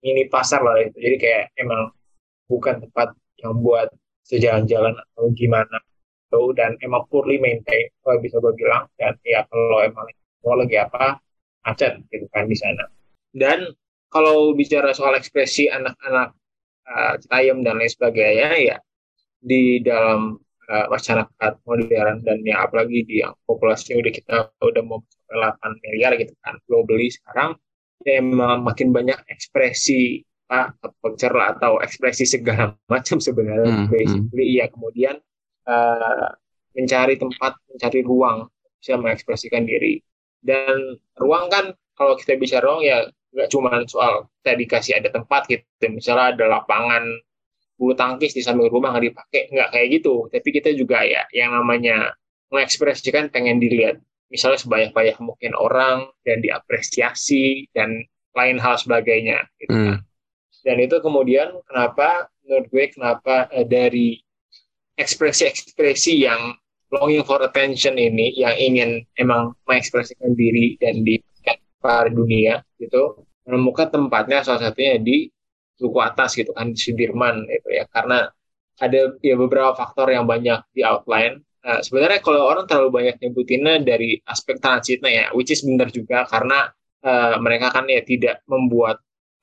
[0.00, 1.92] mini pasar lah itu jadi kayak emang
[2.48, 3.12] bukan tempat
[3.44, 3.88] yang buat
[4.24, 5.76] sejalan-jalan atau gimana
[6.30, 10.06] tuh dan emang poorly maintain kalau bisa gue bilang dan ya kalau emang
[10.46, 11.18] mau lagi apa
[11.66, 12.86] macet gitu kan di sana
[13.36, 13.74] dan
[14.10, 16.34] kalau bicara soal ekspresi anak-anak
[16.86, 18.76] uh, Citayam dan lain sebagainya ya
[19.40, 20.36] di dalam
[20.70, 25.00] uh, masyarakat modern dan ya apalagi di yang populasi udah kita udah mau
[25.32, 27.56] 8 miliar gitu kan globally sekarang
[28.06, 30.22] ya emang makin banyak ekspresi
[30.52, 30.70] uh,
[31.02, 33.90] culture lah atau ekspresi segala macam sebenarnya hmm, hmm.
[33.90, 34.58] basically hmm.
[34.60, 35.16] ya kemudian
[35.66, 36.28] uh,
[36.76, 38.46] mencari tempat mencari ruang
[38.80, 40.00] bisa mengekspresikan diri
[40.40, 45.46] dan ruang kan kalau kita bicara ruang ya nggak cuma soal tadi kasih ada tempat
[45.46, 47.04] gitu misalnya ada lapangan
[47.80, 50.28] bulu tangkis di samping rumah nggak dipakai nggak kayak gitu.
[50.28, 52.12] Tapi kita juga ya yang namanya
[52.52, 53.96] mengekspresikan pengen dilihat.
[54.28, 58.04] Misalnya sebanyak-banyak mungkin orang dan diapresiasi dan
[58.36, 59.98] lain hal sebagainya gitu kan.
[60.60, 64.20] Dan itu kemudian kenapa menurut gue kenapa uh, dari
[65.00, 66.52] ekspresi-ekspresi yang
[66.92, 71.16] longing for attention ini yang ingin emang mengekspresikan diri dan di
[71.80, 75.32] para dunia gitu menemukan tempatnya salah satunya di
[75.80, 77.88] suku atas gitu kan di Sudirman gitu ya.
[77.88, 78.28] Karena
[78.80, 81.40] ada ya beberapa faktor yang banyak di outline.
[81.60, 86.24] Uh, sebenarnya kalau orang terlalu banyak nyebutinnya dari aspek transitnya ya which is benar juga
[86.24, 86.72] karena
[87.04, 88.96] uh, mereka kan ya tidak membuat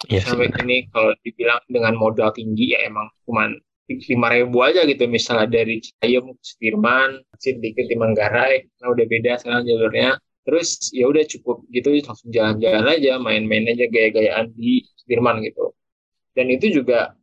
[0.09, 3.53] yes, sampai ini kalau dibilang dengan modal tinggi ya emang cuman
[3.87, 5.05] lima ribu aja gitu.
[5.05, 10.17] Misalnya dari Cayem ke Sudirman sedikit di Manggarai nah udah beda sekarang jalurnya.
[10.41, 15.77] Terus ya udah cukup gitu langsung jalan-jalan aja main-main aja gaya-gayaan di Sudirman gitu
[16.37, 17.17] dan itu juga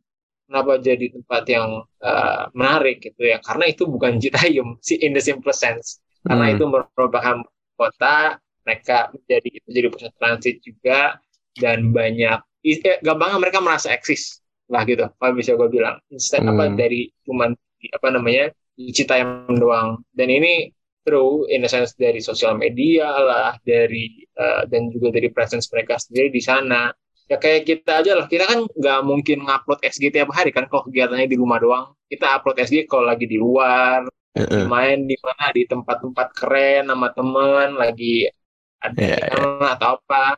[0.45, 3.39] kenapa jadi tempat yang uh, menarik gitu ya.
[3.39, 6.03] Karena itu bukan Citayam si in the simplest sense.
[6.27, 6.53] Karena hmm.
[6.59, 7.37] itu merupakan
[7.79, 11.21] kota mereka menjadi itu jadi pusat transit juga
[11.55, 15.95] dan banyak eh, gampangnya mereka merasa eksis lah gitu kalau bisa gue bilang.
[16.11, 16.51] Instead hmm.
[16.51, 17.55] apa dari cuman
[17.93, 20.03] apa namanya cita yang doang.
[20.11, 20.73] Dan ini
[21.05, 26.01] true in a sense dari sosial media lah dari uh, dan juga dari presence mereka
[26.01, 26.89] sendiri di sana
[27.25, 30.85] ya kayak kita aja lah kita kan nggak mungkin ngupload SG tiap hari kan kalau
[30.85, 34.05] kegiatannya di rumah doang kita upload SG kalau lagi di luar
[34.37, 34.65] uh-uh.
[34.69, 38.29] main di mana di tempat-tempat keren sama temen lagi
[38.77, 39.73] ada yeah, yeah.
[39.73, 40.37] atau apa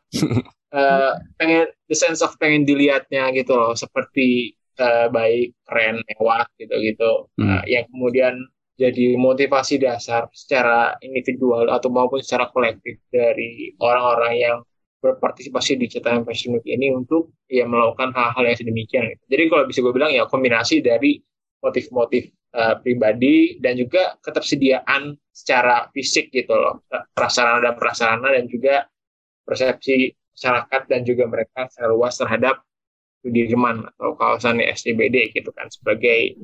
[0.71, 6.75] uh, pengen the sense of pengen dilihatnya gitu loh seperti uh, baik keren mewah gitu
[6.79, 7.43] gitu hmm.
[7.51, 8.47] uh, yang kemudian
[8.77, 14.57] jadi motivasi dasar secara individual atau maupun secara kolektif dari orang-orang yang
[14.97, 19.03] berpartisipasi di Cetakan Fashion Week ini untuk ya melakukan hal-hal yang sedemikian.
[19.13, 19.23] Gitu.
[19.29, 21.21] Jadi kalau bisa gue bilang ya kombinasi dari
[21.61, 26.81] motif-motif uh, pribadi dan juga ketersediaan secara fisik gitu loh
[27.13, 28.85] prasarana dan prasarana dan juga
[29.45, 32.61] persepsi masyarakat dan juga mereka secara luas terhadap
[33.21, 36.37] Sudirman atau kawasan SCBD gitu kan sebagai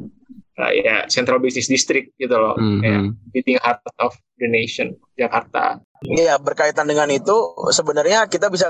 [0.58, 2.82] uh, ya Central Business District gitu loh, mm -hmm.
[2.82, 2.98] ya,
[3.34, 5.82] beating heart of the nation Jakarta.
[6.04, 7.32] Iya berkaitan dengan itu
[7.72, 8.68] sebenarnya kita bisa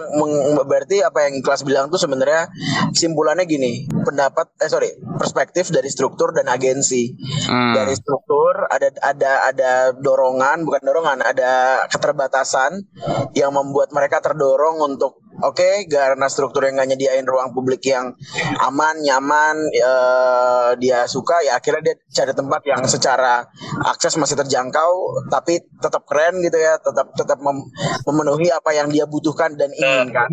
[0.69, 2.45] berarti apa yang kelas bilang tuh sebenarnya
[2.93, 7.73] simpulannya gini pendapat eh sorry perspektif dari struktur dan agensi hmm.
[7.73, 12.85] dari struktur ada ada ada dorongan bukan dorongan ada keterbatasan
[13.33, 18.13] yang membuat mereka terdorong untuk oke okay, karena struktur yang gak nyediain ruang publik yang
[18.61, 23.47] aman nyaman uh, dia suka ya akhirnya dia cari tempat yang secara
[23.89, 27.65] akses masih terjangkau tapi tetap keren gitu ya tetap tetap mem
[28.05, 30.29] memenuhi apa yang dia butuhkan dan inginkan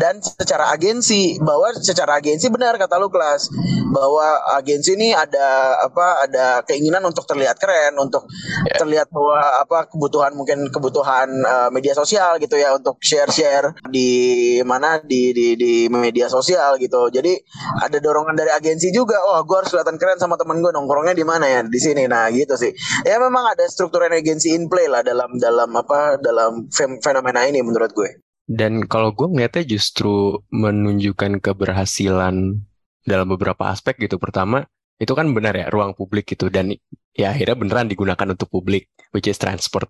[0.00, 3.52] dan secara agensi bahwa secara agensi benar kata lu kelas
[3.92, 8.26] bahwa agensi ini ada apa ada keinginan untuk terlihat keren untuk
[8.66, 8.80] yeah.
[8.80, 14.58] terlihat bahwa apa kebutuhan mungkin kebutuhan uh, media sosial gitu ya untuk share share di
[14.64, 17.12] mana di di di media sosial gitu.
[17.12, 17.36] Jadi
[17.84, 21.24] ada dorongan dari agensi juga oh gue harus kelihatan keren sama temen gue nongkrongnya di
[21.26, 21.60] mana ya?
[21.62, 22.08] Di sini.
[22.08, 22.72] Nah gitu sih.
[23.04, 26.66] Ya memang ada struktur agensi in play lah dalam dalam apa dalam
[27.02, 32.60] fenomena ini menurut gue dan kalau gue ngeliatnya justru menunjukkan keberhasilan
[33.04, 34.20] dalam beberapa aspek gitu.
[34.20, 34.64] Pertama,
[35.00, 36.72] itu kan benar ya ruang publik gitu dan
[37.16, 39.88] ya akhirnya beneran digunakan untuk publik, which is transport,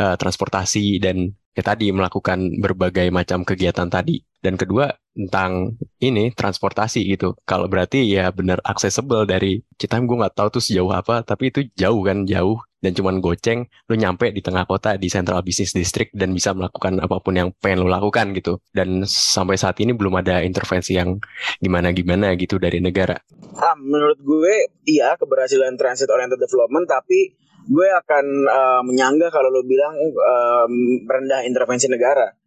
[0.00, 4.20] uh, transportasi dan ya tadi melakukan berbagai macam kegiatan tadi.
[4.40, 7.34] Dan kedua tentang ini transportasi gitu.
[7.42, 11.66] Kalau berarti ya benar accessible dari kita gue nggak tahu tuh sejauh apa, tapi itu
[11.74, 16.16] jauh kan jauh dan cuman goceng lu nyampe di tengah kota di Central Business District
[16.16, 20.16] dan bisa melakukan apa pun yang pengen lu lakukan gitu dan sampai saat ini belum
[20.16, 21.20] ada intervensi yang
[21.60, 23.20] gimana-gimana gitu dari negara.
[23.60, 27.36] Ah, menurut gue iya keberhasilan transit oriented development tapi
[27.68, 30.64] gue akan uh, menyanggah kalau lu bilang uh,
[31.04, 32.39] rendah intervensi negara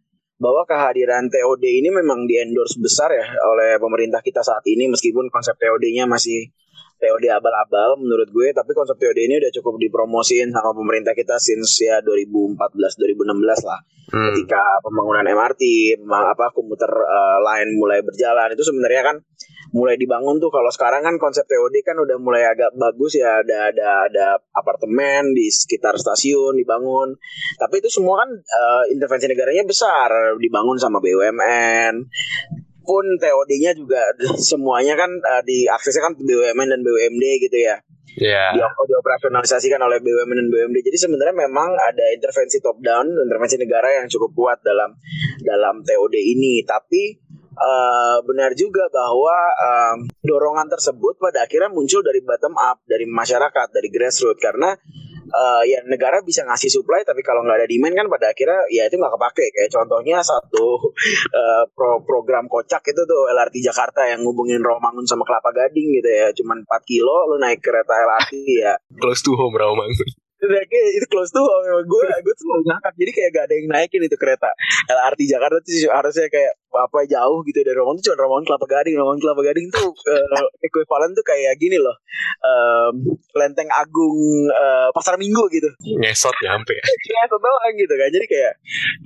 [0.44, 5.32] bahwa kehadiran TOD ini memang di endorse besar ya oleh pemerintah kita saat ini meskipun
[5.32, 6.52] konsep TOD-nya masih
[7.04, 11.84] TOD abal-abal menurut gue tapi konsep TOD ini udah cukup dipromosiin sama pemerintah kita since
[11.84, 13.80] ya 2014 2016 lah.
[14.04, 14.30] Hmm.
[14.30, 18.52] ketika pembangunan MRT apa komuter uh, lain mulai berjalan.
[18.52, 19.16] Itu sebenarnya kan
[19.72, 20.52] mulai dibangun tuh.
[20.52, 23.40] Kalau sekarang kan konsep TOD kan udah mulai agak bagus ya.
[23.40, 27.16] Ada ada ada apartemen di sekitar stasiun dibangun.
[27.56, 30.36] Tapi itu semua kan uh, intervensi negaranya besar.
[30.36, 31.94] Dibangun sama BUMN
[32.84, 34.00] pun TOD-nya juga
[34.52, 37.80] semuanya kan uh, diaksesnya kan BUMN dan BUMD gitu ya.
[38.14, 38.54] Yeah.
[38.54, 40.86] Di, dioperasionalisasikan oleh BUMN dan BUMD.
[40.86, 44.94] Jadi sebenarnya memang ada intervensi top down, intervensi negara yang cukup kuat dalam
[45.42, 46.62] dalam TOD ini.
[46.62, 47.18] Tapi
[47.58, 53.66] uh, benar juga bahwa um, dorongan tersebut pada akhirnya muncul dari bottom up, dari masyarakat,
[53.74, 54.78] dari grassroots karena
[55.34, 58.86] uh, ya negara bisa ngasih supply tapi kalau nggak ada demand kan pada akhirnya ya
[58.86, 59.46] itu nggak kepake.
[59.50, 60.78] Kayak contohnya satu
[61.34, 66.10] uh, pro program kocak itu tuh LRT Jakarta yang ngubungin Rawamangun sama Kelapa Gading gitu
[66.10, 66.30] ya.
[66.32, 68.74] Cuman 4 kilo lu naik kereta LRT ya.
[69.02, 70.24] Close to home Rawamangun.
[70.44, 71.44] Kayak itu close tuh
[71.88, 72.92] gue gue tuh ngangkat.
[73.00, 74.50] Jadi kayak gak ada yang naikin itu kereta.
[74.92, 78.94] LRT Jakarta tuh harusnya kayak apa jauh gitu dari Romangun tuh cuma Romangun Kelapa Gading.
[78.98, 81.96] Romangun Kelapa Gading tuh uh, ekuivalen tuh kayak gini loh.
[82.44, 85.70] Um, Lenteng Agung uh, Pasar Minggu gitu.
[85.98, 88.08] Ngesot nyampe ngesot doang gitu kan.
[88.10, 88.52] Jadi kayak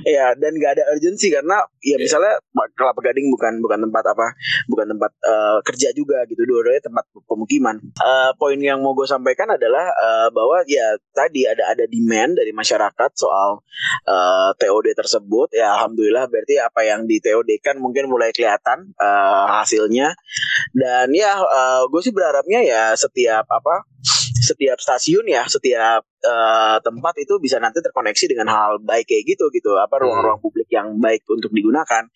[0.04, 2.40] ya dan gak ada urgensi karena ya misalnya
[2.74, 4.26] Kelapa Gading bukan bukan tempat apa
[4.68, 6.42] bukan tempat uh, kerja juga gitu.
[6.44, 7.76] Dua-duanya tempat pemukiman.
[8.00, 12.50] Uh, poin yang mau gue sampaikan adalah uh, bahwa ya tadi ada ada demand dari
[12.54, 13.62] masyarakat soal
[14.08, 15.52] uh, TOD tersebut.
[15.54, 20.14] Ya alhamdulillah berarti apa yang di TOD kan mungkin mulai kelihatan uh, hasilnya.
[20.72, 23.86] Dan ya uh, gue sih berharapnya ya setiap apa
[24.38, 29.50] setiap stasiun ya setiap uh, tempat itu bisa nanti terkoneksi dengan hal baik kayak gitu
[29.54, 29.76] gitu.
[29.78, 30.02] Apa hmm.
[30.06, 32.06] ruang-ruang publik yang baik untuk digunakan.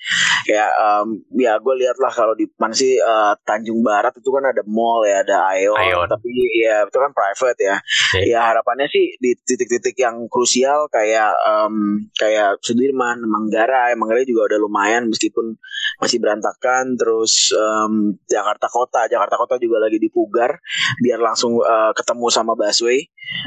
[0.42, 4.42] Kayak um, ya gue lihat lah kalau di mana sih uh, Tanjung Barat itu kan
[4.42, 6.08] ada mall ya ada Aeon, Aeon.
[6.10, 7.76] tapi ya itu kan private ya.
[8.12, 8.32] Okay.
[8.32, 13.94] ya harapannya sih di titik-titik yang krusial kayak um, kayak Sudirman Manggarai.
[13.94, 15.54] Manggarai juga udah lumayan meskipun
[16.02, 16.98] masih berantakan.
[16.98, 19.06] Terus um, Jakarta Kota.
[19.06, 20.58] Jakarta Kota juga lagi dipugar.
[20.98, 23.06] Biar langsung uh, ketemu sama busway.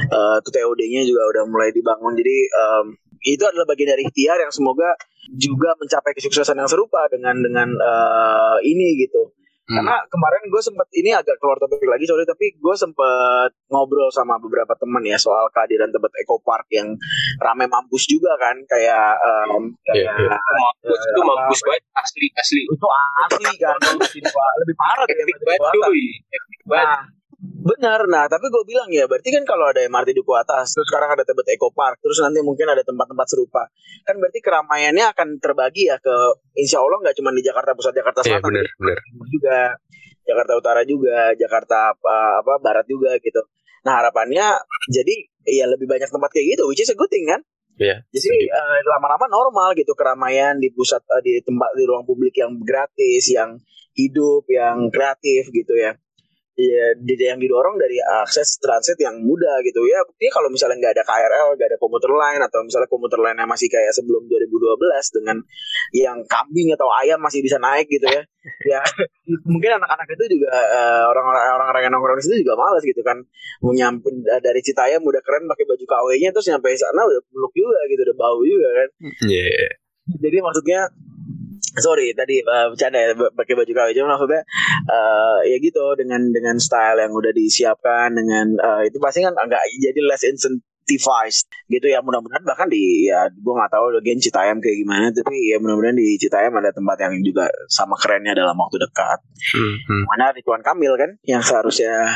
[0.09, 2.13] Uh, itu TOD-nya juga udah mulai dibangun.
[2.13, 2.85] Jadi um,
[3.25, 4.93] itu adalah bagian dari ikhtiar yang semoga
[5.33, 9.33] juga mencapai kesuksesan yang serupa dengan dengan uh, ini gitu.
[9.65, 9.81] Hmm.
[9.81, 14.37] Karena kemarin gue sempet ini agak keluar topik lagi sorry tapi gue sempet ngobrol sama
[14.37, 16.93] beberapa teman ya soal kehadiran Tebet Eco Park yang
[17.41, 20.37] rame mampus juga kan kayak um, yeah, yeah.
[20.37, 22.61] mampus itu mampus banget asli asli.
[22.69, 22.87] Itu
[23.25, 23.73] asli kan
[24.61, 25.33] lebih parah dari
[26.65, 27.01] Nah,
[27.65, 31.17] Benar, nah tapi gue bilang ya berarti kan kalau ada MRT Duku Atas, terus sekarang
[31.17, 33.65] ada Tebet Eco Park, terus nanti mungkin ada tempat-tempat serupa,
[34.05, 36.13] kan berarti keramaiannya akan terbagi ya ke
[36.61, 38.97] Insya Allah nggak cuma di Jakarta Pusat, Jakarta iya, Selatan, bener, bener.
[39.33, 39.57] juga
[40.25, 43.41] Jakarta Utara juga, Jakarta apa, apa Barat juga gitu.
[43.81, 44.45] Nah harapannya
[44.93, 45.15] jadi
[45.49, 47.41] ya lebih banyak tempat kayak gitu, which is a good thing kan?
[47.75, 52.31] Yeah, Jadi uh, lama-lama normal gitu keramaian di pusat uh, di tempat di ruang publik
[52.39, 53.59] yang gratis, yang
[53.91, 55.91] hidup, yang kreatif gitu ya
[56.55, 56.95] ya
[57.35, 59.83] yang didorong dari akses transit yang mudah gitu.
[59.91, 63.35] Ya buktinya kalau misalnya nggak ada KRL nggak ada komuter lain atau misalnya komuter lain
[63.35, 65.37] yang masih kayak sebelum 2012 dengan
[65.91, 68.23] yang kambing atau ayam masih bisa naik gitu ya.
[68.61, 68.77] Ya
[69.41, 73.17] mungkin anak-anak itu juga uh, orang-orang orang-orang yang nongkrong di situ juga males gitu kan.
[73.65, 74.05] Menyampe
[74.37, 78.17] dari Citayam udah keren pakai baju KW-nya terus nyampe sana udah peluk juga gitu udah
[78.17, 78.89] bau juga kan.
[79.25, 79.81] Yeah.
[80.21, 80.93] jadi maksudnya
[81.79, 84.41] sorry tadi uh, bercanda ya pakai baju KW cuma maksudnya
[84.87, 89.59] uh, ya gitu dengan dengan style yang udah disiapkan dengan uh, itu pasti kan agak
[89.79, 94.77] jadi less incentivized gitu ya mudah-mudahan bahkan di ya gue nggak tahu gen Citayam kayak
[94.85, 99.19] gimana tapi ya mudah-mudahan di Citayam ada tempat yang juga sama kerennya dalam waktu dekat
[99.57, 100.01] mm-hmm.
[100.15, 102.07] mana Ridwan Kamil kan yang seharusnya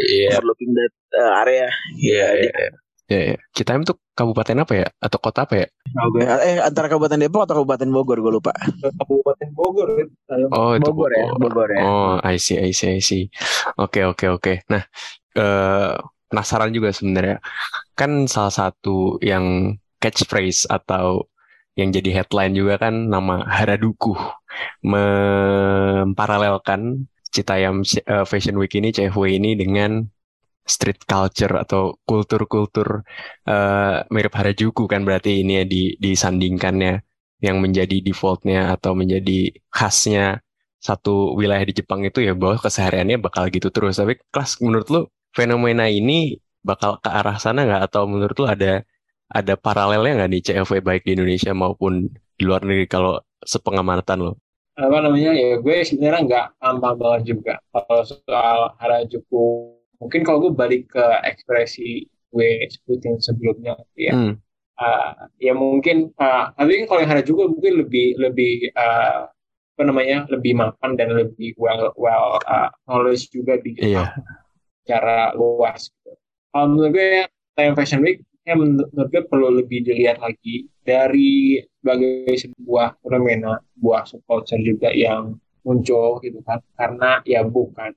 [0.00, 0.38] yeah.
[0.38, 1.68] overlooking that uh, area
[2.00, 2.81] yeah, ya yeah, yeah.
[3.10, 3.36] Ya, ya.
[3.52, 4.86] Citayam tuh kabupaten apa ya?
[5.02, 5.66] Atau kota apa ya?
[6.46, 8.52] Eh antara kabupaten Depok atau kabupaten Bogor gue lupa.
[9.02, 9.88] Kabupaten Bogor.
[10.54, 11.82] Oh itu Bogor, ya, Bogor ya.
[11.82, 13.28] Oh I see I see I see.
[13.76, 14.52] Oke oke oke.
[14.70, 14.82] Nah
[15.36, 15.92] eh,
[16.30, 17.42] penasaran juga sebenarnya.
[17.92, 21.28] Kan salah satu yang catchphrase atau
[21.76, 24.12] yang jadi headline juga kan nama Haraduku
[24.84, 30.04] memparalelkan Citayam uh, Fashion Week ini CFW ini dengan
[30.62, 33.02] street culture atau kultur-kultur
[33.50, 37.02] uh, mirip Harajuku kan berarti ini ya di disandingkannya.
[37.42, 40.38] Yang menjadi defaultnya atau menjadi khasnya
[40.78, 43.98] satu wilayah di Jepang itu ya bahwa kesehariannya bakal gitu terus.
[43.98, 45.00] Tapi kelas menurut lu
[45.34, 47.82] fenomena ini bakal ke arah sana nggak?
[47.90, 48.86] Atau menurut lu ada
[49.26, 54.32] ada paralelnya nggak nih CFW baik di Indonesia maupun di luar negeri kalau sepengamatan lo?
[54.78, 55.34] Apa namanya?
[55.34, 61.06] Ya gue sebenarnya nggak paham banget juga kalau soal Harajuku mungkin kalau gue balik ke
[61.22, 64.34] ekspresi gue sebutin sebelumnya ya hmm.
[64.82, 69.30] uh, ya mungkin uh, tapi kalau yang ada juga mungkin lebih lebih uh,
[69.72, 74.10] apa namanya lebih mapan dan lebih well well uh, knowledge juga di yeah.
[74.84, 76.12] cara luas gitu.
[76.52, 77.24] Kalau menurut gue
[77.56, 84.02] time fashion week ya menurut gue perlu lebih dilihat lagi dari sebagai sebuah fenomena, sebuah
[84.10, 87.94] subculture juga yang muncul gitu kan karena ya bukan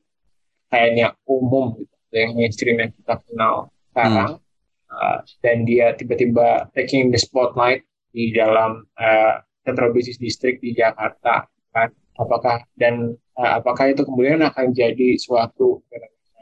[0.69, 4.37] kayaknya umum gitu yang mainstream yang kita kenal sekarang.
[4.37, 4.93] Hmm.
[4.93, 7.81] uh, dan dia tiba-tiba taking the spotlight
[8.13, 11.89] di dalam uh, Central Business District di Jakarta kan.
[12.15, 15.83] Apakah dan uh, apakah itu kemudian akan jadi suatu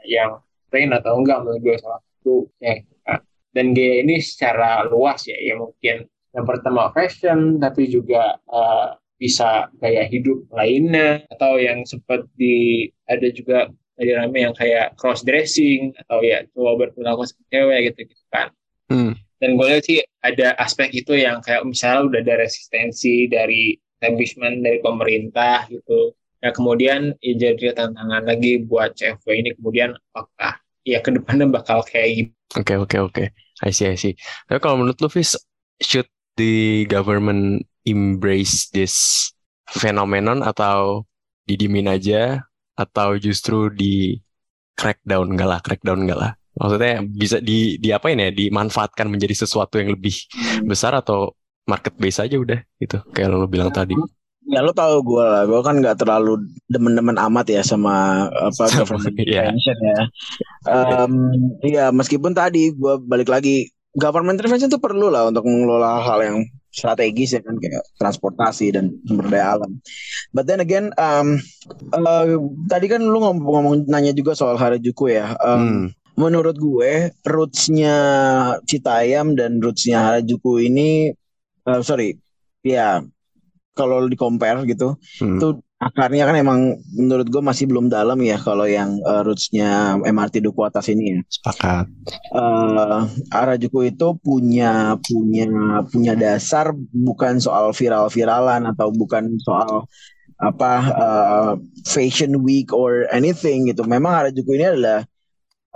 [0.06, 0.38] yang
[0.70, 1.76] tren atau enggak menurut gue?
[1.82, 2.78] Salah satu ya,
[3.10, 3.20] uh,
[3.54, 9.70] dan gaya ini secara luas ya ya mungkin yang pertama fashion tapi juga uh, bisa
[9.78, 15.94] gaya hidup lainnya atau yang sempat di ada juga tadi rame yang kayak cross dressing
[16.04, 18.48] atau ya coba berperilaku seperti cewek gitu gitu kan.
[18.84, 19.16] Hmm.
[19.40, 24.60] dan gue lihat sih ada aspek itu yang kayak misalnya udah ada resistensi dari establishment
[24.60, 26.12] dari pemerintah gitu.
[26.44, 31.80] Ya kemudian ya jadi tantangan lagi buat cewek ini kemudian apakah ya ke depannya bakal
[31.80, 33.14] kayak gitu oke okay, oke okay, oke.
[33.16, 33.26] Okay.
[33.62, 34.14] I see I see.
[34.50, 35.38] Tapi kalau menurut lu Fis
[35.80, 39.30] should the government embrace this
[39.70, 41.06] phenomenon atau
[41.46, 42.44] didimin aja
[42.74, 44.18] atau justru di
[44.74, 46.32] crackdown enggak lah crackdown enggak lah?
[46.54, 48.32] Maksudnya bisa di di apa ini ya?
[48.34, 50.14] Dimanfaatkan menjadi sesuatu yang lebih
[50.66, 51.34] besar atau
[51.66, 53.02] market base aja udah gitu.
[53.10, 53.98] Kayak lo bilang tadi.
[54.44, 55.48] Ya lo tau gue lah.
[55.48, 59.50] Gue kan nggak terlalu demen-demen amat ya sama apa government yeah.
[59.50, 60.00] intervention ya.
[60.68, 61.12] Um,
[61.64, 66.38] ya meskipun tadi gue balik lagi government intervention itu perlu lah untuk mengelola hal yang
[66.74, 69.78] strategis ya kan kayak transportasi dan sumber daya alam.
[70.34, 71.38] But then again, um,
[71.94, 72.34] uh,
[72.66, 75.38] tadi kan lu ngomong, ngomong nanya juga soal Harajuku ya.
[75.38, 75.86] Um, hmm.
[76.14, 77.96] Menurut gue, rootsnya
[78.66, 81.14] Citayam dan rootsnya Harajuku ini,
[81.66, 82.18] uh, sorry,
[82.66, 83.02] ya
[83.74, 85.38] kalau di compare gitu, hmm.
[85.38, 85.48] itu
[85.82, 86.60] akarnya kan emang
[86.94, 91.20] menurut gue masih belum dalam ya kalau yang uh, rootsnya MRT Duku Atas ini ya.
[91.28, 91.86] Sepakat.
[92.30, 93.04] Uh,
[93.34, 95.46] Arajuku itu punya punya
[95.90, 99.84] punya dasar bukan soal viral-viralan atau bukan soal
[100.38, 101.52] apa uh,
[101.86, 103.82] fashion week or anything gitu.
[103.84, 105.00] Memang Arajuku ini adalah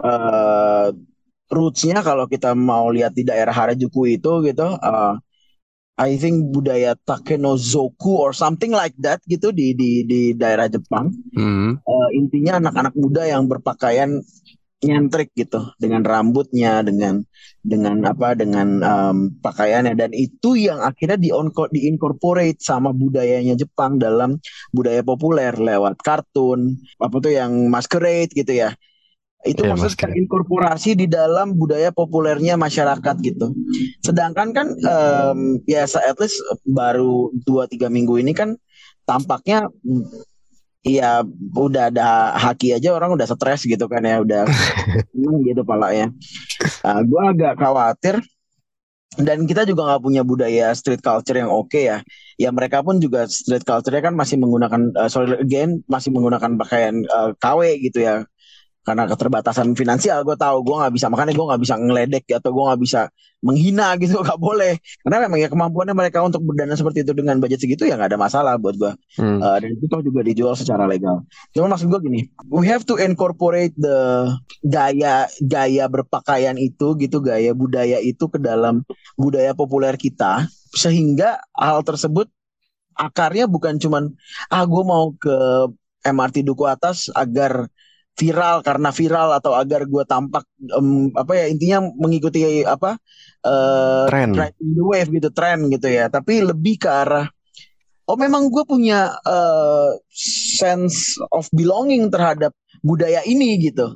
[0.03, 0.88] uh,
[1.51, 4.66] rootsnya kalau kita mau lihat di daerah Harajuku itu gitu.
[4.78, 5.18] Uh,
[5.99, 11.11] I think budaya Takenozoku or something like that gitu di di di daerah Jepang.
[11.34, 11.82] Mm.
[11.82, 14.22] Uh, intinya anak-anak muda yang berpakaian
[14.78, 17.26] nyentrik gitu dengan rambutnya dengan
[17.66, 21.34] dengan apa dengan um, pakaiannya dan itu yang akhirnya di
[21.74, 24.38] diincorporate sama budayanya Jepang dalam
[24.70, 28.70] budaya populer lewat kartun apa tuh yang masquerade gitu ya
[29.49, 33.57] itu yeah, maksudnya inkorporasi di dalam budaya populernya masyarakat gitu.
[34.05, 36.36] Sedangkan kan um, ya at least
[36.68, 38.61] baru dua tiga minggu ini kan
[39.09, 39.72] tampaknya
[40.84, 41.24] ya
[41.57, 44.44] udah ada haki aja orang udah stres gitu kan ya udah
[45.49, 46.12] gitu palanya.
[46.84, 48.20] Uh, gue agak khawatir
[49.18, 51.99] dan kita juga nggak punya budaya street culture yang oke okay ya.
[52.38, 57.03] Ya mereka pun juga street culture-nya kan masih menggunakan uh, sorry again masih menggunakan pakaian
[57.11, 58.28] uh, KW gitu ya
[58.89, 62.64] karena keterbatasan finansial gue tahu gue nggak bisa makanya gue nggak bisa ngeledek atau gue
[62.64, 63.01] nggak bisa
[63.45, 64.80] menghina gitu nggak boleh.
[65.05, 68.20] Karena memang ya kemampuannya mereka untuk berdana seperti itu dengan budget segitu ya nggak ada
[68.20, 69.39] masalah buat gue hmm.
[69.45, 71.28] uh, dan itu toh juga dijual secara legal.
[71.53, 74.32] Cuma maksud gue gini we have to incorporate the
[74.64, 78.80] gaya gaya berpakaian itu gitu gaya budaya itu ke dalam
[79.20, 82.32] budaya populer kita sehingga hal tersebut
[82.97, 84.16] akarnya bukan cuman
[84.49, 85.36] ah gue mau ke
[86.09, 87.68] MRT Duku Atas agar
[88.18, 90.42] viral karena viral atau agar gue tampak
[90.74, 92.98] um, apa ya intinya mengikuti apa
[93.46, 96.10] uh, tren the wave gitu tren gitu ya.
[96.10, 97.30] Tapi lebih ke arah
[98.08, 99.94] oh memang gue punya uh,
[100.58, 103.94] sense of belonging terhadap budaya ini gitu.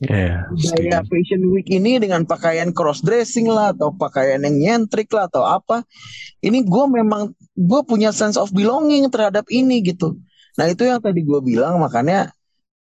[0.00, 5.28] Yeah, budaya fashion week ini dengan pakaian cross dressing lah atau pakaian yang nyentrik lah
[5.28, 5.84] atau apa.
[6.40, 10.16] Ini gue memang gue punya sense of belonging terhadap ini gitu.
[10.56, 12.32] Nah itu yang tadi gue bilang makanya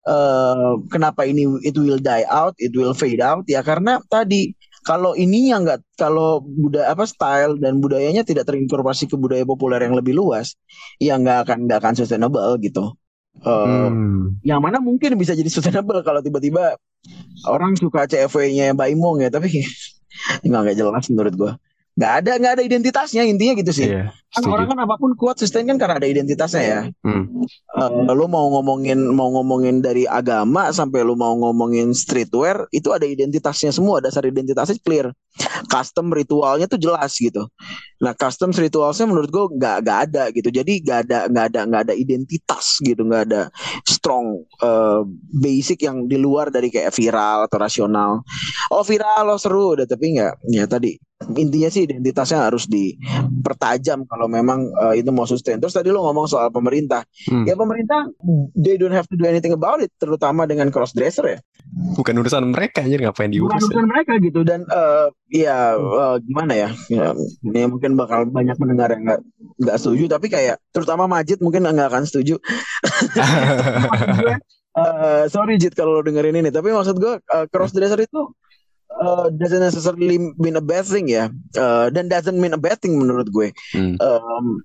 [0.08, 4.55] uh, kenapa ini it will die out, it will fade out ya karena tadi
[4.88, 9.84] kalau ini yang nggak kalau budaya apa style dan budayanya tidak terinkorporasi ke budaya populer
[9.84, 10.55] yang lebih luas,
[11.03, 12.95] ya nggak akan nggak akan sustainable gitu.
[13.43, 14.39] Uh, hmm.
[14.47, 16.80] Yang mana mungkin bisa jadi sustainable kalau tiba-tiba
[17.45, 19.68] orang suka CFW-nya Mbak Imong ya, tapi
[20.47, 21.51] nggak nggak jelas menurut gua
[21.98, 23.89] nggak ada nggak ada identitasnya intinya gitu sih.
[23.89, 26.82] Iya, kan orang kan apa pun kuat sustain kan karena ada identitasnya ya.
[27.02, 27.26] Hmm.
[27.74, 33.10] uh, lu mau ngomongin mau ngomongin dari agama sampai lu mau ngomongin streetwear itu ada
[33.10, 35.10] identitasnya semua dasar identitasnya clear.
[35.74, 37.50] Custom ritualnya tuh jelas gitu.
[37.98, 40.54] Nah custom ritualnya menurut gue nggak nggak ada gitu.
[40.54, 43.50] Jadi nggak ada nggak ada nggak ada identitas gitu nggak ada
[43.89, 45.02] strong uh,
[45.34, 48.22] basic yang di luar dari kayak viral atau rasional.
[48.70, 49.74] Oh viral lo oh, seru.
[49.74, 50.93] Udah tapi nggak ya tadi
[51.34, 55.57] intinya sih identitasnya harus dipertajam kalau memang uh, itu mau sustain.
[55.57, 57.01] Terus tadi lo ngomong soal pemerintah.
[57.26, 57.43] Hmm.
[57.49, 58.05] Ya pemerintah
[58.53, 61.39] they don't have to do anything about it terutama dengan cross dresser ya.
[61.97, 63.49] Bukan urusan mereka aja ngapain diurus.
[63.49, 63.89] Bukan urusan ya?
[63.89, 66.70] mereka gitu dan uh, ya uh, gimana ya?
[66.88, 69.22] ya ini mungkin bakal banyak mendengar yang nggak
[69.57, 72.38] nggak setuju tapi kayak terutama Majid mungkin nggak akan setuju.
[74.78, 78.32] uh, sorry Jit kalau lo dengerin ini tapi maksud gue uh, cross dresser itu
[78.92, 81.30] uh, doesn't necessarily mean a bad thing ya.
[81.56, 83.52] Uh, dan doesn't mean a bad thing menurut gue.
[83.76, 83.96] Hmm.
[84.00, 84.62] um,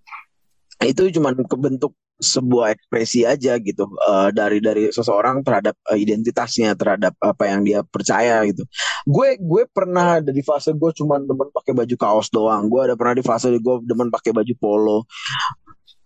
[0.83, 3.91] itu cuman kebentuk sebuah ekspresi aja gitu.
[4.07, 8.63] Uh, dari dari seseorang terhadap uh, identitasnya terhadap apa yang dia percaya gitu.
[9.05, 12.71] Gue gue pernah ada di fase gue cuman demen pakai baju kaos doang.
[12.71, 14.99] Gue ada pernah di fase gue demen pakai baju polo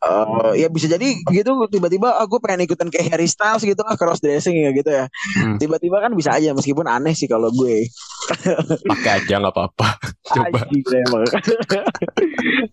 [0.06, 3.98] Uh, ya bisa jadi gitu tiba-tiba ah, gue pengen ikutan kayak Harry Styles gitu ah
[3.98, 5.58] cross dressing ya gitu ya Hmm.
[5.58, 7.90] tiba-tiba kan bisa aja meskipun aneh sih kalau gue
[8.90, 9.88] Pakai aja nggak apa-apa.
[10.26, 10.66] Coba.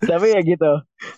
[0.09, 0.71] Tapi ya gitu.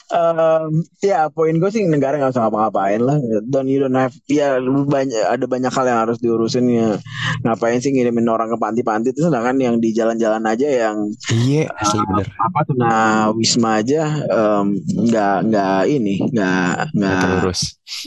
[0.09, 3.17] Em, ya poin gue sih negara nggak usah ngapa-ngapain lah.
[3.45, 6.97] Don't you don't have ya lu banyak ada banyak hal yang harus diurusin ya.
[7.45, 10.97] Ngapain sih ngirimin orang ke panti-panti itu sedangkan yang di jalan-jalan aja yang
[11.29, 12.25] Iya, asli bener.
[12.33, 14.25] apa tuh nah wisma aja
[14.89, 17.59] nggak nggak ini nggak Nggak terurus.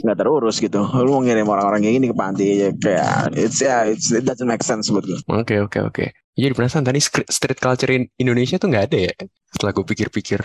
[0.03, 0.81] nggak terurus gitu.
[0.83, 4.51] Lu mau ngirim orang-orang kayak gini ke panti ya kayak it's ya it's, it doesn't
[4.51, 5.19] make sense buat gue.
[5.31, 6.05] Oke, oke, oke.
[6.39, 9.15] Jadi penasaran tadi street culture in Indonesia tuh nggak ada ya?
[9.51, 10.39] Setelah gue pikir-pikir.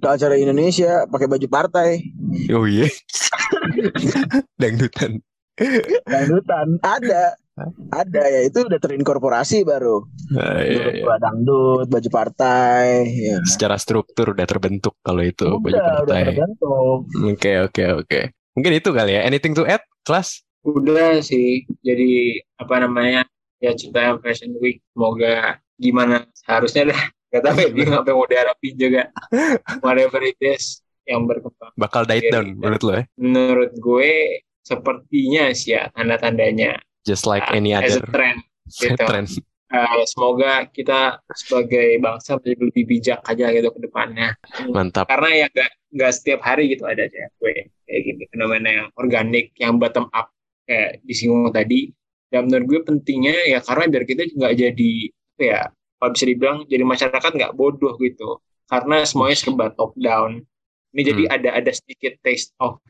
[0.00, 1.88] Ke acara Indonesia pakai baju partai.
[2.56, 2.88] Oh iya.
[4.60, 5.20] Dangdutan.
[6.02, 7.38] dangdutan ada
[7.94, 10.02] ada ya itu udah terinkorporasi baru
[10.34, 11.14] Ah, iya, iya.
[11.22, 16.22] Dangdut baju partai ya Secara struktur udah terbentuk kalau itu baju udah udah partai.
[16.26, 18.20] terbentuk Oke, oke, oke.
[18.58, 19.22] Mungkin itu kali ya.
[19.22, 20.42] Anything to add, kelas?
[20.66, 23.22] Udah sih, jadi apa namanya
[23.64, 27.02] ya Citayam Fashion Week, semoga gimana seharusnya dah.
[27.34, 29.02] Gak tahu ya dia apa yang mau diharapin juga.
[29.82, 31.74] Whatever it is yang berkembang.
[31.74, 32.54] Bakal diet Iya, down iya.
[32.54, 33.02] menurut lo ya?
[33.18, 34.10] Menurut gue
[34.62, 38.38] sepertinya sih ya tanda-tandanya Just like uh, any as a other trend.
[38.80, 38.96] Gitu.
[38.96, 39.28] trend.
[39.68, 44.38] Uh, semoga kita sebagai bangsa menjadi lebih bijak aja gitu ke depannya.
[44.72, 45.04] Mantap.
[45.10, 49.76] Karena ya nggak nggak setiap hari gitu ada cewek kayak gini fenomena yang organik, yang
[49.76, 50.32] bottom up
[50.64, 51.92] kayak disinggung tadi.
[52.34, 54.92] Dan menurut gue pentingnya ya karena biar kita nggak jadi
[55.38, 58.42] ya kalau bisa dibilang jadi masyarakat nggak bodoh gitu.
[58.66, 60.42] Karena semuanya serba top down.
[60.94, 62.82] Ini jadi ada ada sedikit taste of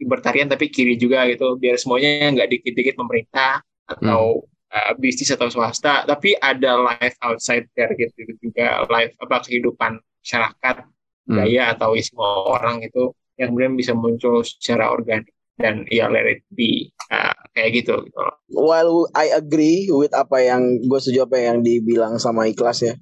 [0.00, 6.08] libertarian tapi kiri juga gitu biar semuanya nggak dikit-dikit pemerintah atau uh, bisnis atau swasta
[6.08, 10.88] tapi ada life outside there gitu juga life apa kehidupan masyarakat
[11.30, 11.46] Hmm.
[11.46, 15.30] atau semua orang itu yang kemudian bisa muncul secara organik
[15.60, 18.34] dan ya let it be uh, kayak gitu gitu loh.
[18.50, 22.94] while I agree with apa yang gue setuju apa yang dibilang sama ikhlas ya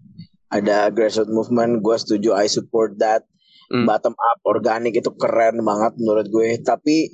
[0.51, 3.25] ada grassroots movement gue setuju I support that
[3.69, 3.85] Hmm.
[3.85, 7.13] bottom up organik itu keren banget menurut gue tapi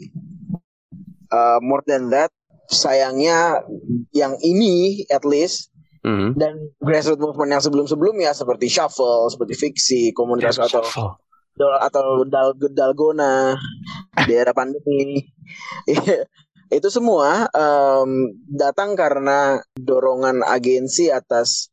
[1.35, 2.31] uh, more than that
[2.71, 3.59] sayangnya
[4.15, 5.75] yang ini at least
[6.05, 6.37] Hmm.
[6.37, 11.17] dan grassroots movement yang sebelum-sebelumnya seperti shuffle, seperti fiksi, komunitas atau Shuffle.
[11.59, 13.55] Dal- atau dal dalgona
[14.27, 15.23] di era pandemi.
[16.77, 18.11] Itu semua em,
[18.51, 21.71] datang karena dorongan agensi atas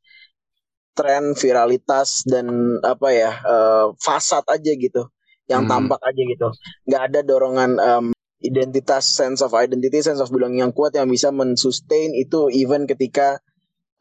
[0.93, 5.07] tren viralitas dan apa ya eh, fasad aja gitu
[5.49, 5.71] yang Hmm.
[5.71, 6.47] tampak aja gitu.
[6.87, 8.05] Nggak ada dorongan em,
[8.41, 13.37] identitas sense of identity sense of belonging yang kuat yang bisa mensustain itu even ketika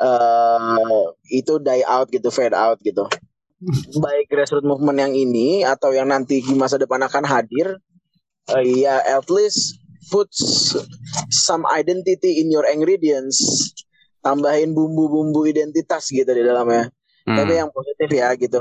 [0.01, 3.05] eh itu die out gitu fade out gitu
[4.01, 7.77] baik grassroots movement yang ini atau yang nanti di masa depan akan hadir
[8.57, 9.77] eh, ya at least
[10.09, 10.33] put
[11.29, 13.41] some identity in your ingredients.
[14.21, 16.93] Tambahin bumbu-bumbu identitas gitu di dalamnya.
[17.29, 17.37] Hmm.
[17.37, 18.59] tapi yang positif ya gitu.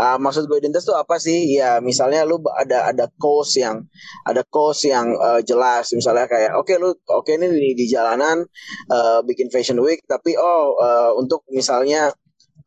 [0.00, 1.54] Ah, maksud gue identitas tuh apa sih?
[1.60, 3.84] Ya misalnya lu ada ada cause yang
[4.24, 5.92] ada cause yang eh, jelas.
[5.92, 8.48] Misalnya kayak oke lu oke ini di, di jalanan
[8.88, 12.08] eh, bikin fashion week tapi oh eh, untuk misalnya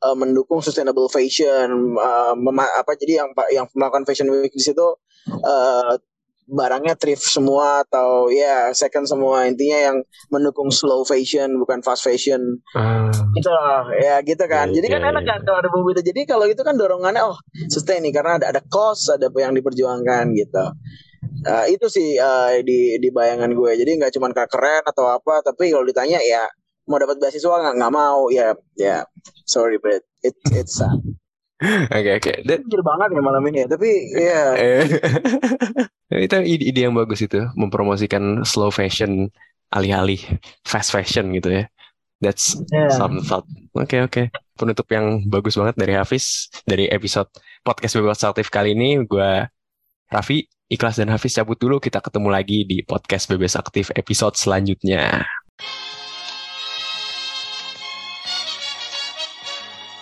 [0.02, 1.98] eh, mendukung sustainable fashion
[2.38, 4.88] mema- apa jadi yang yang melakukan fashion week di situ
[5.30, 5.96] eh,
[6.52, 9.48] barangnya thrift semua atau ya second semua.
[9.48, 9.98] Intinya yang
[10.28, 12.60] mendukung slow fashion bukan fast fashion.
[12.76, 13.08] Ah.
[13.32, 13.88] gitu loh.
[13.96, 14.70] Ya gitu kan.
[14.70, 15.32] Iya, jadi kan iya, enak iya.
[15.32, 16.04] kan kalau ada bumbu itu.
[16.04, 17.40] Jadi kalau itu kan dorongannya oh
[17.72, 20.66] sustain nih karena ada ada cost ada apa yang diperjuangkan gitu.
[21.42, 23.72] Eh, itu sih eh, di di bayangan gue.
[23.80, 26.44] Jadi nggak cuma keren atau apa tapi kalau ditanya ya
[26.90, 29.06] mau dapat beasiswa nggak nggak mau ya ya
[29.46, 30.98] sorry but it it's sad
[31.94, 32.34] Oke, oke.
[32.42, 34.82] Dan- Jujur banget ya malam ini ya tapi ya Eh,
[36.26, 39.30] itu ide, ide yang bagus itu mempromosikan slow fashion
[39.70, 40.18] alih-alih
[40.66, 41.70] fast fashion gitu ya.
[42.18, 42.90] That's ya.
[42.90, 43.46] some thought.
[43.78, 44.34] Oke oke.
[44.58, 47.30] Penutup yang bagus banget dari Hafiz dari episode
[47.62, 48.98] podcast bebas aktif kali ini.
[49.06, 49.46] Gua
[50.10, 51.78] Raffi, Ikhlas dan Hafiz cabut dulu.
[51.78, 55.30] Kita ketemu lagi di podcast bebas aktif episode selanjutnya.